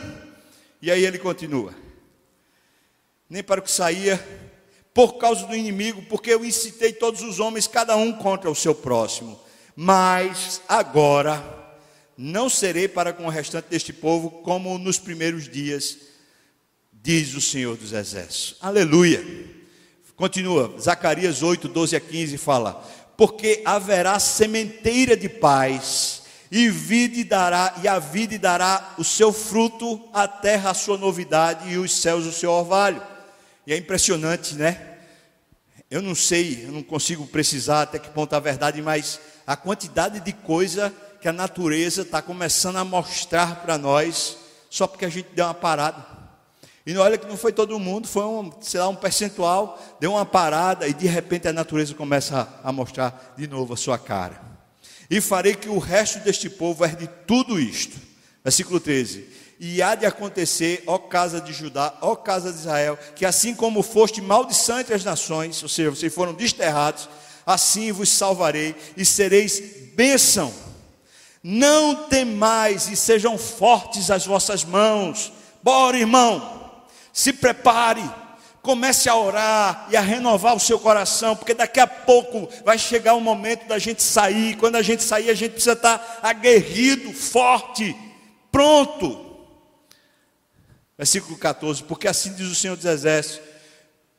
[0.83, 1.73] E aí ele continua:
[3.29, 4.21] nem para o que saía,
[4.93, 8.75] por causa do inimigo, porque eu incitei todos os homens, cada um contra o seu
[8.75, 9.39] próximo.
[9.77, 11.60] Mas agora
[12.23, 15.97] não serei para com o restante deste povo como nos primeiros dias,
[16.93, 18.57] diz o Senhor dos Exércitos.
[18.61, 19.25] Aleluia.
[20.17, 27.75] Continua, Zacarias 8, 12 a 15 fala: Porque haverá sementeira de paz, e, vide dará,
[27.83, 32.27] e a vide dará o seu fruto, a terra a sua novidade, e os céus
[32.27, 33.03] o seu orvalho.
[33.67, 34.99] E é impressionante, né?
[35.91, 39.57] Eu não sei, eu não consigo precisar até que ponto é a verdade, mas a
[39.57, 44.37] quantidade de coisa que a natureza está começando a mostrar para nós,
[44.69, 46.21] só porque a gente deu uma parada.
[46.87, 50.25] E olha que não foi todo mundo, foi um, sei lá, um percentual, deu uma
[50.25, 54.41] parada e de repente a natureza começa a, mostrar de novo a sua cara.
[55.11, 57.97] E farei que o resto deste povo herde tudo isto.
[58.43, 59.29] Versículo 13.
[59.61, 63.83] E há de acontecer, ó casa de Judá, ó casa de Israel, que assim como
[63.83, 67.11] foste maldição entre as nações, ou seja, vocês foram desterrados,
[67.45, 69.61] assim vos salvarei e sereis
[69.95, 70.70] bênção.
[71.43, 75.33] Não temais e sejam fortes as vossas mãos.
[75.63, 76.61] Bora, irmão
[77.13, 78.03] se prepare,
[78.63, 83.15] comece a orar e a renovar o seu coração, porque daqui a pouco vai chegar
[83.15, 84.57] o momento da gente sair.
[84.57, 87.97] Quando a gente sair, a gente precisa estar aguerrido, forte,
[88.51, 89.27] pronto.
[90.97, 93.41] Versículo 14: Porque assim diz o Senhor dos Exércitos: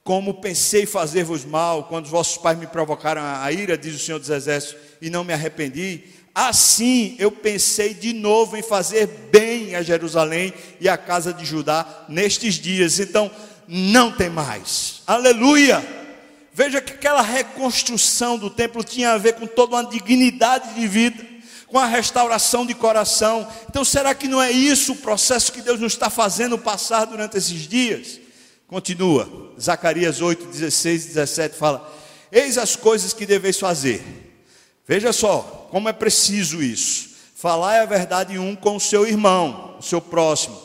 [0.03, 4.19] Como pensei fazer-vos mal, quando os vossos pais me provocaram a ira, diz o Senhor
[4.19, 6.03] dos Exércitos, e não me arrependi,
[6.33, 12.05] Assim eu pensei de novo em fazer bem a Jerusalém e a casa de Judá
[12.07, 12.99] nestes dias.
[12.99, 13.29] Então,
[13.67, 15.01] não tem mais.
[15.05, 15.85] Aleluia!
[16.53, 21.25] Veja que aquela reconstrução do templo tinha a ver com toda uma dignidade de vida,
[21.67, 23.47] com a restauração de coração.
[23.69, 27.37] Então, será que não é isso o processo que Deus nos está fazendo passar durante
[27.37, 28.19] esses dias?
[28.67, 31.89] Continua, Zacarias 8, 16 e 17 fala:
[32.31, 34.01] Eis as coisas que deveis fazer.
[34.87, 37.11] Veja só, como é preciso isso.
[37.33, 40.61] Falar a verdade um com o seu irmão, o seu próximo.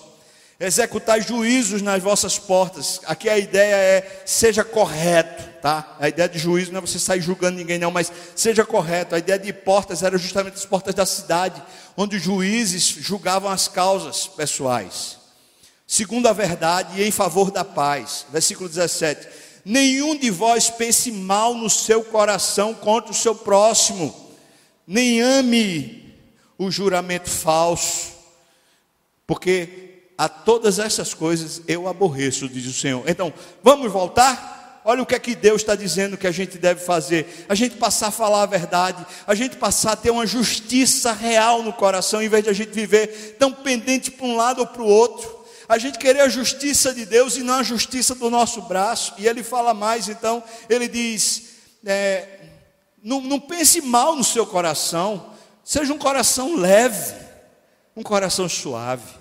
[0.58, 3.00] Executar juízos nas vossas portas.
[3.06, 5.96] Aqui a ideia é seja correto, tá?
[6.00, 9.14] A ideia de juízo não é você sair julgando ninguém não, mas seja correto.
[9.14, 11.62] A ideia de portas era justamente as portas da cidade,
[11.96, 15.18] onde os juízes julgavam as causas pessoais.
[15.86, 18.26] Segundo a verdade e em favor da paz.
[18.32, 19.28] Versículo 17.
[19.64, 24.25] Nenhum de vós pense mal no seu coração contra o seu próximo
[24.86, 26.14] nem ame
[26.58, 28.12] o juramento falso,
[29.26, 33.02] porque a todas essas coisas eu aborreço, diz o Senhor.
[33.08, 33.32] Então,
[33.62, 34.80] vamos voltar?
[34.88, 37.44] Olha o que é que Deus está dizendo que a gente deve fazer.
[37.48, 41.62] A gente passar a falar a verdade, a gente passar a ter uma justiça real
[41.62, 44.82] no coração, em vez de a gente viver tão pendente para um lado ou para
[44.82, 45.44] o outro.
[45.68, 49.14] A gente querer a justiça de Deus e não a justiça do nosso braço.
[49.18, 51.46] E ele fala mais, então, ele diz:
[51.84, 52.35] é,
[53.06, 55.30] não, não pense mal no seu coração,
[55.62, 57.14] seja um coração leve,
[57.94, 59.14] um coração suave.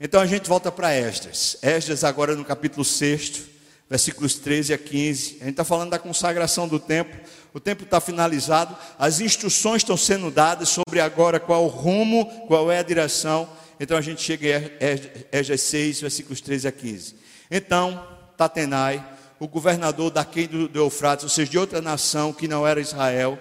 [0.00, 1.58] Então a gente volta para Esdras.
[1.60, 3.42] Esdras, agora no capítulo 6,
[3.86, 5.36] versículos 13 a 15.
[5.42, 7.20] A gente está falando da consagração do templo.
[7.52, 12.72] O templo está finalizado, as instruções estão sendo dadas sobre agora qual o rumo, qual
[12.72, 13.46] é a direção.
[13.78, 17.14] Então a gente chega em Esdras 6, versículos 13 a 15.
[17.50, 18.08] Então,
[18.38, 19.04] Tatenai,
[19.40, 23.38] o governador daquele do, do Eufrates, ou seja, de outra nação que não era Israel,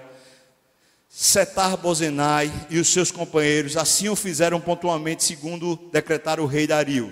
[1.10, 7.12] Setar Bozenai e os seus companheiros assim o fizeram pontualmente, segundo decretar o rei Dario.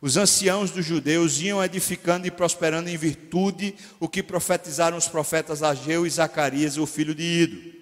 [0.00, 5.62] Os anciãos dos judeus iam edificando e prosperando em virtude o que profetizaram os profetas
[5.62, 7.75] Ageu e Zacarias, o filho de Ido.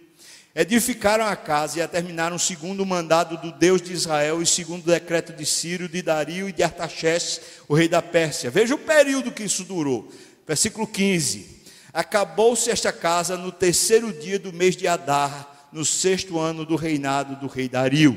[0.54, 4.84] Edificaram a casa e a terminaram segundo o mandado do Deus de Israel e segundo
[4.84, 8.52] o decreto de Ciro, de Dario e de Artaxerxes, o rei da Pérsia.
[8.52, 10.08] Veja o período que isso durou.
[10.46, 11.62] Versículo 15.
[11.92, 17.34] Acabou-se esta casa no terceiro dia do mês de Adar, no sexto ano do reinado
[17.34, 18.16] do rei Dario.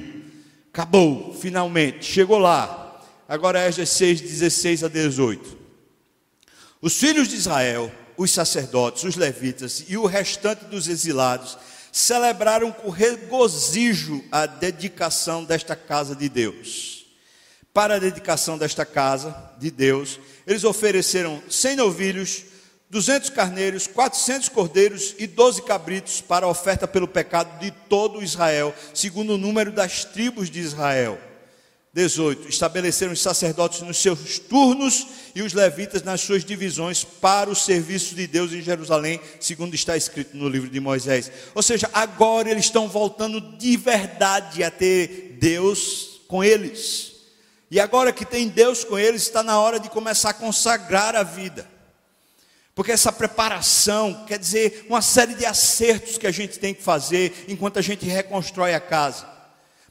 [0.72, 3.02] Acabou, finalmente, chegou lá.
[3.28, 5.58] agora Esdras 6, 16 a 18.
[6.80, 11.58] Os filhos de Israel, os sacerdotes, os levitas e o restante dos exilados
[11.98, 17.08] celebraram com regozijo a dedicação desta casa de Deus.
[17.74, 22.44] Para a dedicação desta casa de Deus, eles ofereceram 100 novilhos,
[22.92, 28.76] 200 carneiros, 400 cordeiros e 12 cabritos para a oferta pelo pecado de todo Israel,
[28.94, 31.20] segundo o número das tribos de Israel.
[31.98, 32.48] 18.
[32.48, 38.14] Estabeleceram os sacerdotes nos seus turnos e os levitas nas suas divisões para o serviço
[38.14, 41.32] de Deus em Jerusalém, segundo está escrito no livro de Moisés.
[41.56, 47.14] Ou seja, agora eles estão voltando de verdade a ter Deus com eles.
[47.72, 51.24] E agora que tem Deus com eles, está na hora de começar a consagrar a
[51.24, 51.68] vida.
[52.76, 57.46] Porque essa preparação quer dizer uma série de acertos que a gente tem que fazer
[57.48, 59.37] enquanto a gente reconstrói a casa.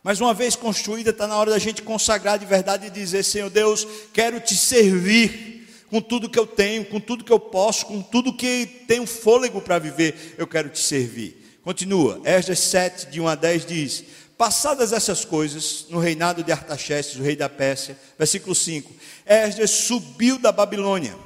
[0.06, 3.50] Mas uma vez construída, está na hora da gente consagrar de verdade e dizer: Senhor
[3.50, 8.00] Deus, quero te servir com tudo que eu tenho, com tudo que eu posso, com
[8.00, 11.58] tudo que tenho fôlego para viver, eu quero te servir.
[11.60, 14.04] Continua, Esdras 7, de 1 a 10 diz:
[14.38, 18.88] Passadas essas coisas, no reinado de Artaxerxes, o rei da Pérsia, versículo 5:
[19.26, 21.16] Esdras subiu da Babilônia.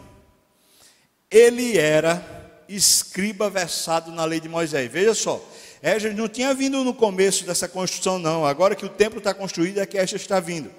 [1.30, 4.90] Ele era escriba versado na lei de Moisés.
[4.90, 5.44] Veja só,
[5.82, 8.44] Esdras não tinha vindo no começo dessa construção, não.
[8.44, 10.70] Agora que o templo está construído, é que Esdras está vindo.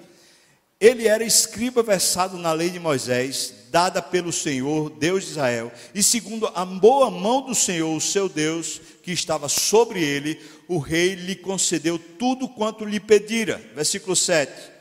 [0.80, 6.02] Ele era escriba versado na lei de Moisés, dada pelo Senhor, Deus de Israel, e
[6.02, 11.14] segundo a boa mão do Senhor, o seu Deus, que estava sobre ele, o rei
[11.14, 13.62] lhe concedeu tudo quanto lhe pedira.
[13.74, 14.71] Versículo 7.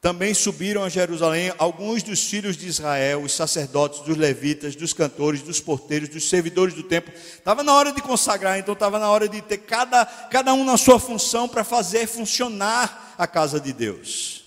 [0.00, 5.42] Também subiram a Jerusalém alguns dos filhos de Israel, os sacerdotes, dos levitas, dos cantores,
[5.42, 7.12] dos porteiros, dos servidores do templo.
[7.14, 10.78] Estava na hora de consagrar, então estava na hora de ter cada, cada um na
[10.78, 14.44] sua função para fazer funcionar a casa de Deus.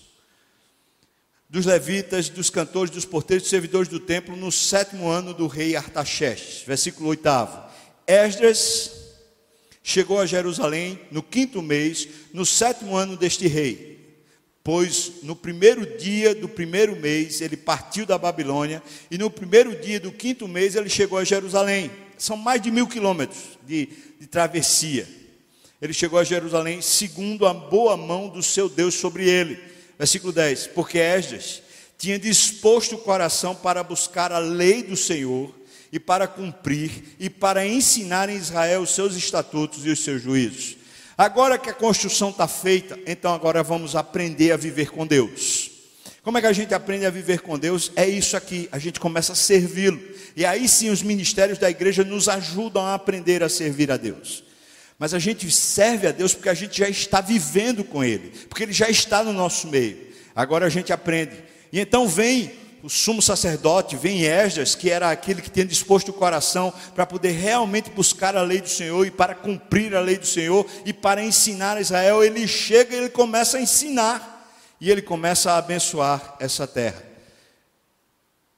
[1.48, 5.76] Dos levitas, dos cantores, dos porteiros, dos servidores do templo, no sétimo ano do rei
[5.76, 6.64] Artaxerxes.
[6.66, 7.28] Versículo 8.
[8.08, 8.90] Esdras
[9.84, 13.93] chegou a Jerusalém no quinto mês, no sétimo ano deste rei
[14.64, 20.00] pois no primeiro dia do primeiro mês ele partiu da Babilônia, e no primeiro dia
[20.00, 21.90] do quinto mês ele chegou a Jerusalém.
[22.16, 25.06] São mais de mil quilômetros de, de travessia.
[25.82, 29.58] Ele chegou a Jerusalém segundo a boa mão do seu Deus sobre ele.
[29.98, 31.62] Versículo 10: Porque Esdras
[31.98, 35.54] tinha disposto o coração para buscar a lei do Senhor
[35.92, 36.90] e para cumprir
[37.20, 40.83] e para ensinar em Israel os seus estatutos e os seus juízos.
[41.16, 45.70] Agora que a construção está feita, então agora vamos aprender a viver com Deus.
[46.22, 47.92] Como é que a gente aprende a viver com Deus?
[47.94, 50.00] É isso aqui, a gente começa a servi-lo.
[50.34, 54.42] E aí sim os ministérios da igreja nos ajudam a aprender a servir a Deus.
[54.98, 58.62] Mas a gente serve a Deus porque a gente já está vivendo com Ele, porque
[58.62, 59.98] Ele já está no nosso meio.
[60.34, 61.36] Agora a gente aprende.
[61.72, 62.52] E então vem
[62.84, 67.30] o sumo sacerdote, vem Esdras, que era aquele que tinha disposto o coração para poder
[67.30, 71.24] realmente buscar a lei do Senhor e para cumprir a lei do Senhor e para
[71.24, 76.36] ensinar a Israel, ele chega e ele começa a ensinar e ele começa a abençoar
[76.38, 77.02] essa terra.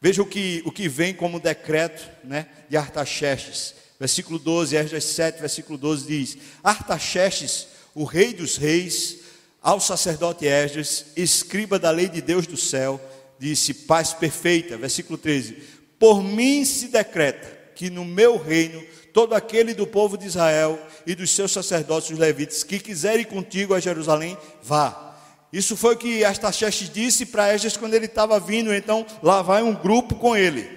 [0.00, 5.38] Veja o que, o que vem como decreto né, de Artaxerxes, versículo 12, Esdras 7,
[5.38, 9.18] versículo 12 diz: Artaxerxes, o rei dos reis,
[9.62, 13.00] ao sacerdote Esdras, escriba da lei de Deus do céu,
[13.38, 15.56] disse: Paz perfeita, versículo 13:
[15.98, 18.82] Por mim se decreta que no meu reino
[19.12, 23.74] todo aquele do povo de Israel e dos seus sacerdotes, os levitas, que quiserem contigo
[23.74, 25.16] a Jerusalém, vá.
[25.52, 29.62] Isso foi o que Astaxerxes disse para Esdras quando ele estava vindo, então lá vai
[29.62, 30.68] um grupo com ele.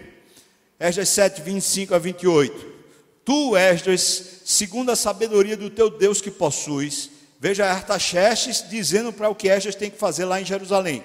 [0.80, 2.80] Esdras 7, 25 a 28.
[3.26, 7.10] Tu, Esdras, segundo a sabedoria do teu Deus que possuis,
[7.42, 11.04] veja Artaxerxes dizendo para o que Esdras tem que fazer lá em Jerusalém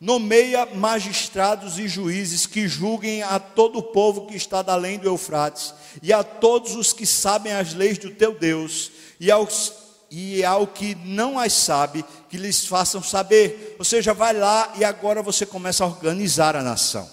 [0.00, 5.74] nomeia magistrados e juízes que julguem a todo o povo que está além do Eufrates,
[6.02, 10.66] e a todos os que sabem as leis do teu Deus, e aos e ao
[10.66, 13.76] que não as sabe, que lhes façam saber.
[13.78, 17.06] Ou seja, vai lá e agora você começa a organizar a nação.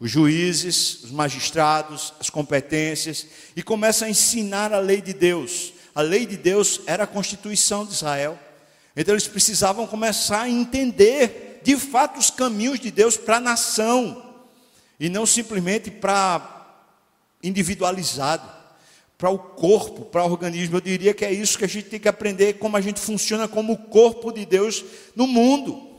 [0.00, 5.74] Os juízes, os magistrados, as competências, e começa a ensinar a lei de Deus.
[5.94, 8.38] A lei de Deus era a constituição de Israel.
[8.96, 14.22] Então eles precisavam começar a entender de fato os caminhos de Deus para a nação
[15.00, 16.50] e não simplesmente para
[17.42, 18.46] individualizado,
[19.16, 20.76] para o corpo, para o organismo.
[20.76, 23.48] Eu diria que é isso que a gente tem que aprender como a gente funciona
[23.48, 24.84] como o corpo de Deus
[25.16, 25.90] no mundo.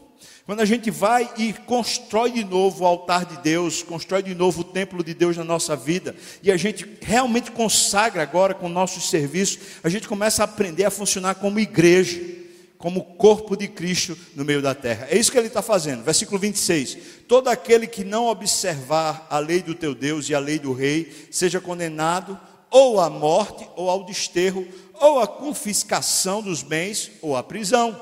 [0.46, 4.62] Quando a gente vai e constrói de novo o altar de Deus, constrói de novo
[4.62, 9.10] o templo de Deus na nossa vida, e a gente realmente consagra agora com nossos
[9.10, 12.45] serviços, a gente começa a aprender a funcionar como igreja
[12.78, 15.08] como corpo de Cristo no meio da terra.
[15.10, 16.04] É isso que ele está fazendo.
[16.04, 16.98] Versículo 26.
[17.28, 21.28] Todo aquele que não observar a lei do teu Deus e a lei do rei,
[21.32, 22.40] seja condenado
[22.70, 27.98] ou à morte, ou ao desterro, ou à confiscação dos bens, ou à prisão.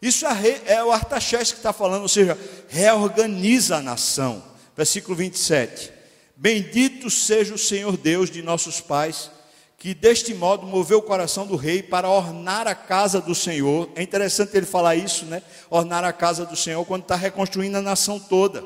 [0.00, 2.38] Isso é, é o Artaxerxes que está falando, ou seja,
[2.68, 4.44] reorganiza a nação.
[4.76, 5.92] Versículo 27.
[6.36, 9.30] Bendito seja o Senhor Deus de nossos pais,
[9.84, 13.86] que deste modo moveu o coração do rei para ornar a casa do Senhor.
[13.94, 15.42] É interessante ele falar isso, né?
[15.68, 18.64] Ornar a casa do Senhor quando está reconstruindo a nação toda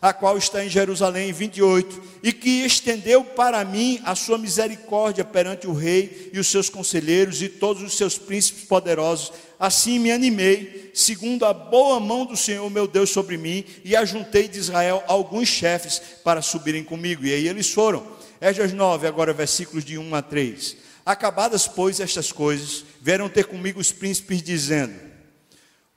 [0.00, 5.66] a qual está em Jerusalém, 28, e que estendeu para mim a sua misericórdia perante
[5.66, 9.32] o rei e os seus conselheiros e todos os seus príncipes poderosos.
[9.58, 14.46] Assim me animei, segundo a boa mão do Senhor meu Deus sobre mim, e ajuntei
[14.46, 17.24] de Israel alguns chefes para subirem comigo.
[17.24, 18.17] E aí eles foram.
[18.40, 20.76] Esdras 9, agora versículos de 1 a 3.
[21.04, 25.08] Acabadas, pois, estas coisas, vieram ter comigo os príncipes, dizendo: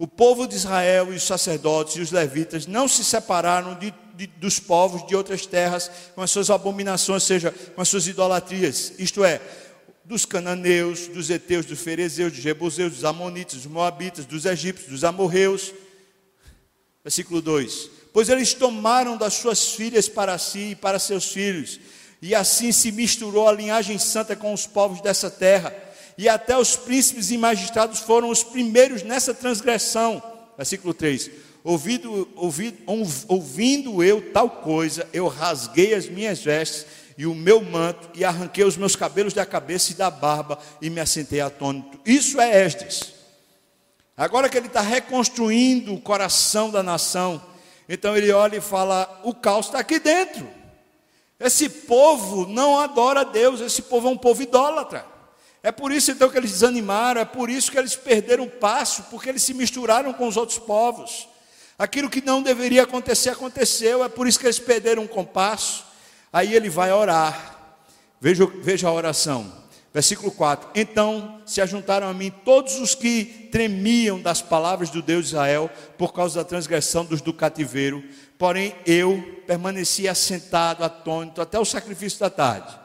[0.01, 4.25] o povo de Israel e os sacerdotes e os levitas não se separaram de, de,
[4.25, 9.23] dos povos de outras terras com as suas abominações, seja, com as suas idolatrias, isto
[9.23, 9.39] é,
[10.03, 15.03] dos cananeus, dos heteus, dos ferezeus, dos jebuseus, dos amonitas, dos moabitas, dos egípcios, dos
[15.03, 15.71] amorreus.
[17.03, 21.79] Versículo 2: Pois eles tomaram das suas filhas para si e para seus filhos,
[22.21, 25.73] e assim se misturou a linhagem santa com os povos dessa terra
[26.17, 30.21] e até os príncipes e magistrados foram os primeiros nessa transgressão.
[30.55, 31.31] Versículo 3:
[31.63, 32.77] ouvindo, ouvindo,
[33.27, 36.85] ouvindo eu tal coisa, eu rasguei as minhas vestes
[37.17, 40.89] e o meu manto, e arranquei os meus cabelos da cabeça e da barba, e
[40.89, 41.99] me assentei atônito.
[42.05, 43.13] Isso é Esdras.
[44.15, 47.41] Agora que ele está reconstruindo o coração da nação,
[47.87, 50.60] então ele olha e fala: o caos está aqui dentro.
[51.41, 55.05] Esse povo não adora a Deus, esse povo é um povo idólatra.
[55.63, 59.03] É por isso então que eles desanimaram, é por isso que eles perderam o passo,
[59.09, 61.27] porque eles se misturaram com os outros povos.
[61.77, 65.83] Aquilo que não deveria acontecer, aconteceu, é por isso que eles perderam o compasso.
[66.31, 67.75] Aí ele vai orar.
[68.19, 69.51] Veja, veja a oração.
[69.93, 75.25] Versículo 4: Então se ajuntaram a mim todos os que tremiam das palavras do Deus
[75.25, 78.03] de Israel por causa da transgressão dos do cativeiro,
[78.41, 82.75] porém eu permaneci assentado, atônito, até o sacrifício da tarde.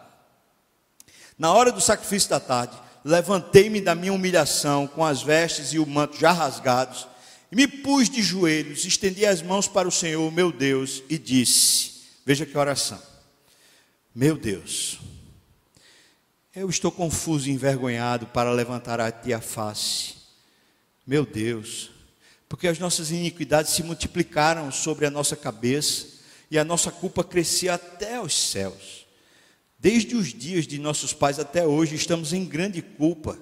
[1.39, 5.87] Na hora do sacrifício da tarde, levantei-me da minha humilhação, com as vestes e o
[5.87, 7.09] manto já rasgados,
[7.51, 12.03] e me pus de joelhos, estendi as mãos para o Senhor, meu Deus, e disse:
[12.27, 13.01] Veja que oração.
[14.15, 14.99] Meu Deus,
[16.55, 20.17] eu estou confuso e envergonhado para levantar a ti a face.
[21.07, 21.96] Meu Deus,
[22.49, 26.07] porque as nossas iniquidades se multiplicaram sobre a nossa cabeça
[26.51, 29.07] e a nossa culpa crescia até os céus.
[29.79, 33.39] Desde os dias de nossos pais até hoje, estamos em grande culpa.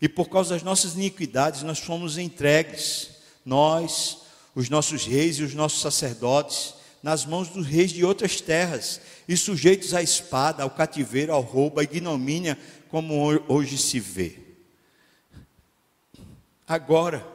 [0.00, 3.10] E por causa das nossas iniquidades, nós fomos entregues,
[3.44, 4.18] nós,
[4.54, 9.36] os nossos reis e os nossos sacerdotes, nas mãos dos reis de outras terras, e
[9.36, 12.58] sujeitos à espada, ao cativeiro, ao roubo, à ignomínia,
[12.88, 14.38] como hoje se vê.
[16.66, 17.33] Agora,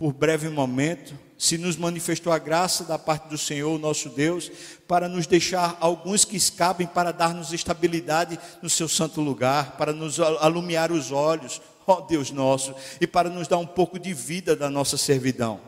[0.00, 4.50] por breve momento, se nos manifestou a graça da parte do Senhor, nosso Deus,
[4.88, 10.18] para nos deixar alguns que escapem, para dar-nos estabilidade no seu santo lugar, para nos
[10.18, 14.70] alumiar os olhos, ó Deus nosso, e para nos dar um pouco de vida da
[14.70, 15.60] nossa servidão.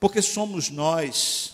[0.00, 1.52] Porque somos nós,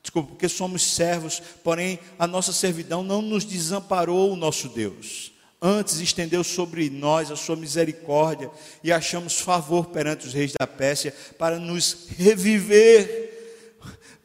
[0.00, 5.32] desculpa, porque somos servos, porém a nossa servidão não nos desamparou o nosso Deus.
[5.64, 8.50] Antes estendeu sobre nós a sua misericórdia
[8.82, 13.78] e achamos favor perante os reis da Pérsia para nos reviver,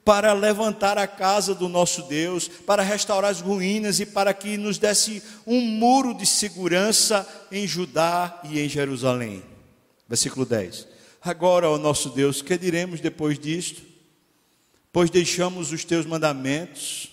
[0.03, 4.79] para levantar a casa do nosso Deus, para restaurar as ruínas e para que nos
[4.79, 9.43] desse um muro de segurança em Judá e em Jerusalém.
[10.09, 10.87] Versículo 10.
[11.21, 13.83] Agora, ó nosso Deus, que diremos depois disto?
[14.91, 17.11] Pois deixamos os teus mandamentos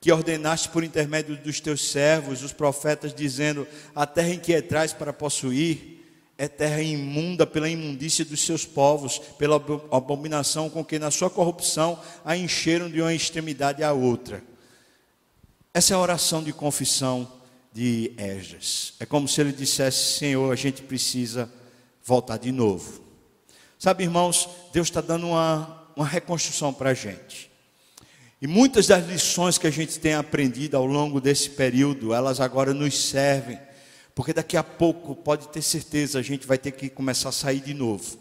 [0.00, 4.94] que ordenaste por intermédio dos teus servos, os profetas, dizendo: A terra em que entrais
[4.94, 5.98] para possuir
[6.38, 9.56] é terra imunda pela imundícia dos seus povos, pela
[9.92, 14.42] abominação com que na sua corrupção a encheram de uma extremidade à outra.
[15.74, 17.30] Essa é a oração de confissão
[17.70, 18.94] de Esdras.
[18.98, 21.52] É como se ele dissesse: Senhor, a gente precisa
[22.02, 23.02] voltar de novo.
[23.78, 27.49] Sabe, irmãos, Deus está dando uma, uma reconstrução para a gente.
[28.40, 32.72] E muitas das lições que a gente tem aprendido ao longo desse período, elas agora
[32.72, 33.58] nos servem,
[34.14, 37.60] porque daqui a pouco, pode ter certeza, a gente vai ter que começar a sair
[37.60, 38.18] de novo.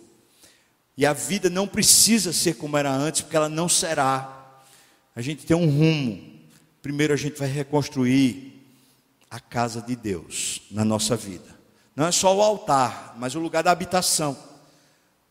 [0.98, 4.62] E a vida não precisa ser como era antes, porque ela não será.
[5.16, 6.22] A gente tem um rumo.
[6.82, 8.62] Primeiro a gente vai reconstruir
[9.32, 11.58] a casa de Deus na nossa vida.
[11.96, 14.38] Não é só o altar, mas o lugar da habitação.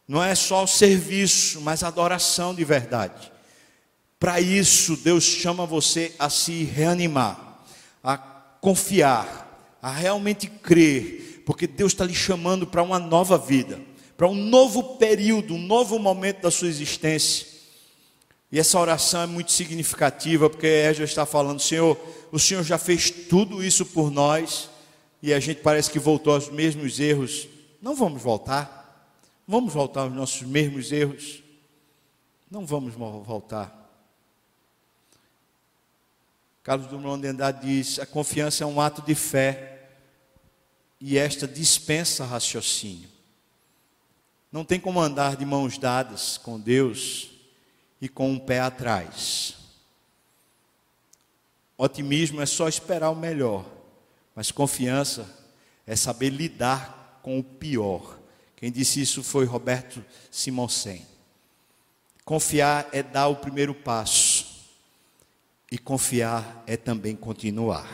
[0.07, 3.31] não é só o serviço, mas a adoração de verdade.
[4.19, 7.63] Para isso, Deus chama você a se reanimar,
[8.03, 13.81] a confiar, a realmente crer, porque Deus está lhe chamando para uma nova vida,
[14.17, 17.47] para um novo período, um novo momento da sua existência.
[18.51, 21.97] E essa oração é muito significativa, porque Ezra está falando, Senhor,
[22.33, 24.69] o Senhor já fez tudo isso por nós,
[25.23, 27.47] e a gente parece que voltou aos mesmos erros.
[27.81, 28.79] Não vamos voltar.
[29.47, 31.43] Vamos voltar aos nossos mesmos erros?
[32.51, 33.78] Não vamos voltar.
[36.69, 39.89] Carlos Drummond de Andrade diz: a confiança é um ato de fé
[41.01, 43.09] e esta dispensa raciocínio.
[44.53, 47.31] Não tem como andar de mãos dadas com Deus
[48.01, 49.57] e com um pé atrás.
[51.79, 53.65] Otimismo é só esperar o melhor,
[54.35, 55.27] mas confiança
[55.87, 58.19] é saber lidar com o pior
[58.59, 61.07] quem disse isso foi Roberto Simonsen.
[62.25, 64.28] Confiar é dar o primeiro passo,
[65.71, 67.89] e confiar é também continuar.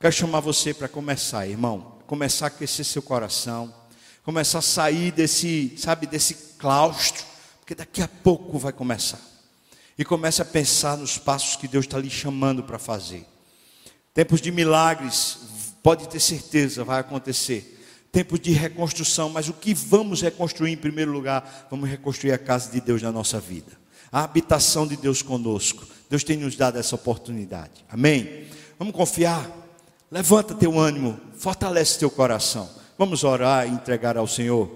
[0.00, 1.98] Quero chamar você para começar, irmão.
[2.06, 3.72] Começar a aquecer seu coração,
[4.24, 7.24] começar a sair desse, sabe, desse claustro,
[7.60, 9.20] porque daqui a pouco vai começar.
[9.96, 13.24] E comece a pensar nos passos que Deus está lhe chamando para fazer.
[14.12, 15.38] Tempos de milagres,
[15.82, 17.72] pode ter certeza, vai acontecer
[18.12, 21.66] tempos de reconstrução, mas o que vamos reconstruir em primeiro lugar?
[21.70, 23.72] Vamos reconstruir a casa de Deus na nossa vida,
[24.12, 25.86] a habitação de Deus conosco.
[26.12, 28.44] Deus tem nos dado essa oportunidade, amém?
[28.78, 29.50] Vamos confiar,
[30.10, 32.68] levanta teu ânimo, fortalece teu coração.
[32.98, 34.70] Vamos orar e entregar ao Senhor.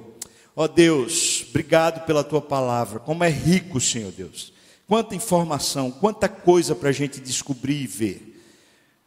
[0.57, 4.51] Ó oh Deus, obrigado pela tua palavra, como é rico, Senhor Deus.
[4.89, 8.43] Quanta informação, quanta coisa para a gente descobrir e ver.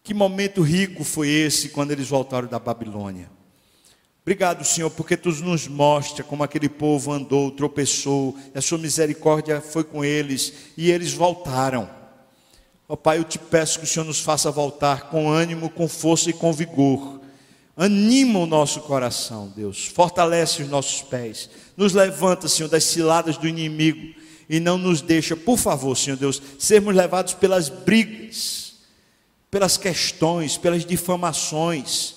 [0.04, 3.28] Que momento rico foi esse quando eles voltaram da Babilônia.
[4.22, 9.84] Obrigado, Senhor, porque tu nos mostra como aquele povo andou, tropeçou, a sua misericórdia foi
[9.84, 11.98] com eles e eles voltaram.
[12.90, 15.88] Ó oh, Pai, eu te peço que o Senhor nos faça voltar com ânimo, com
[15.88, 17.22] força e com vigor.
[17.78, 19.86] Anima o nosso coração, Deus.
[19.86, 21.52] Fortalece os nossos pés.
[21.78, 24.16] Nos levanta, Senhor, das ciladas do inimigo
[24.50, 28.74] e não nos deixa, por favor, Senhor Deus, sermos levados pelas brigas,
[29.52, 32.16] pelas questões, pelas difamações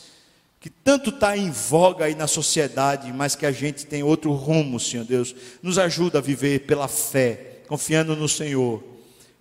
[0.59, 4.81] que tanto está em voga aí na sociedade, mas que a gente tem outro rumo,
[4.81, 5.35] Senhor Deus.
[5.61, 8.92] Nos ajuda a viver pela fé, confiando no Senhor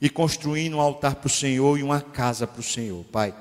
[0.01, 3.35] e construindo um altar para o Senhor e uma casa para o Senhor, Pai.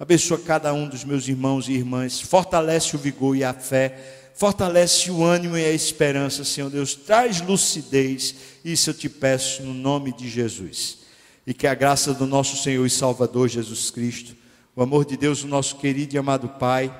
[0.00, 5.10] Abençoa cada um dos meus irmãos e irmãs, fortalece o vigor e a fé, fortalece
[5.10, 6.94] o ânimo e a esperança, Senhor Deus.
[6.94, 8.34] Traz lucidez,
[8.64, 10.98] isso eu te peço no nome de Jesus.
[11.46, 14.34] E que a graça do nosso Senhor e Salvador Jesus Cristo,
[14.74, 16.92] o amor de Deus, o nosso querido e amado Pai,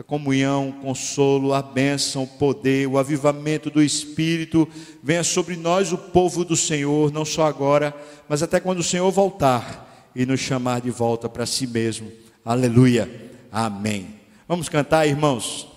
[0.00, 4.66] a comunhão, o consolo, a bênção, o poder, o avivamento do Espírito
[5.02, 7.94] venha sobre nós, o povo do Senhor, não só agora,
[8.26, 12.10] mas até quando o Senhor voltar e nos chamar de volta para si mesmo.
[12.42, 13.30] Aleluia.
[13.52, 14.14] Amém.
[14.48, 15.69] Vamos cantar, irmãos.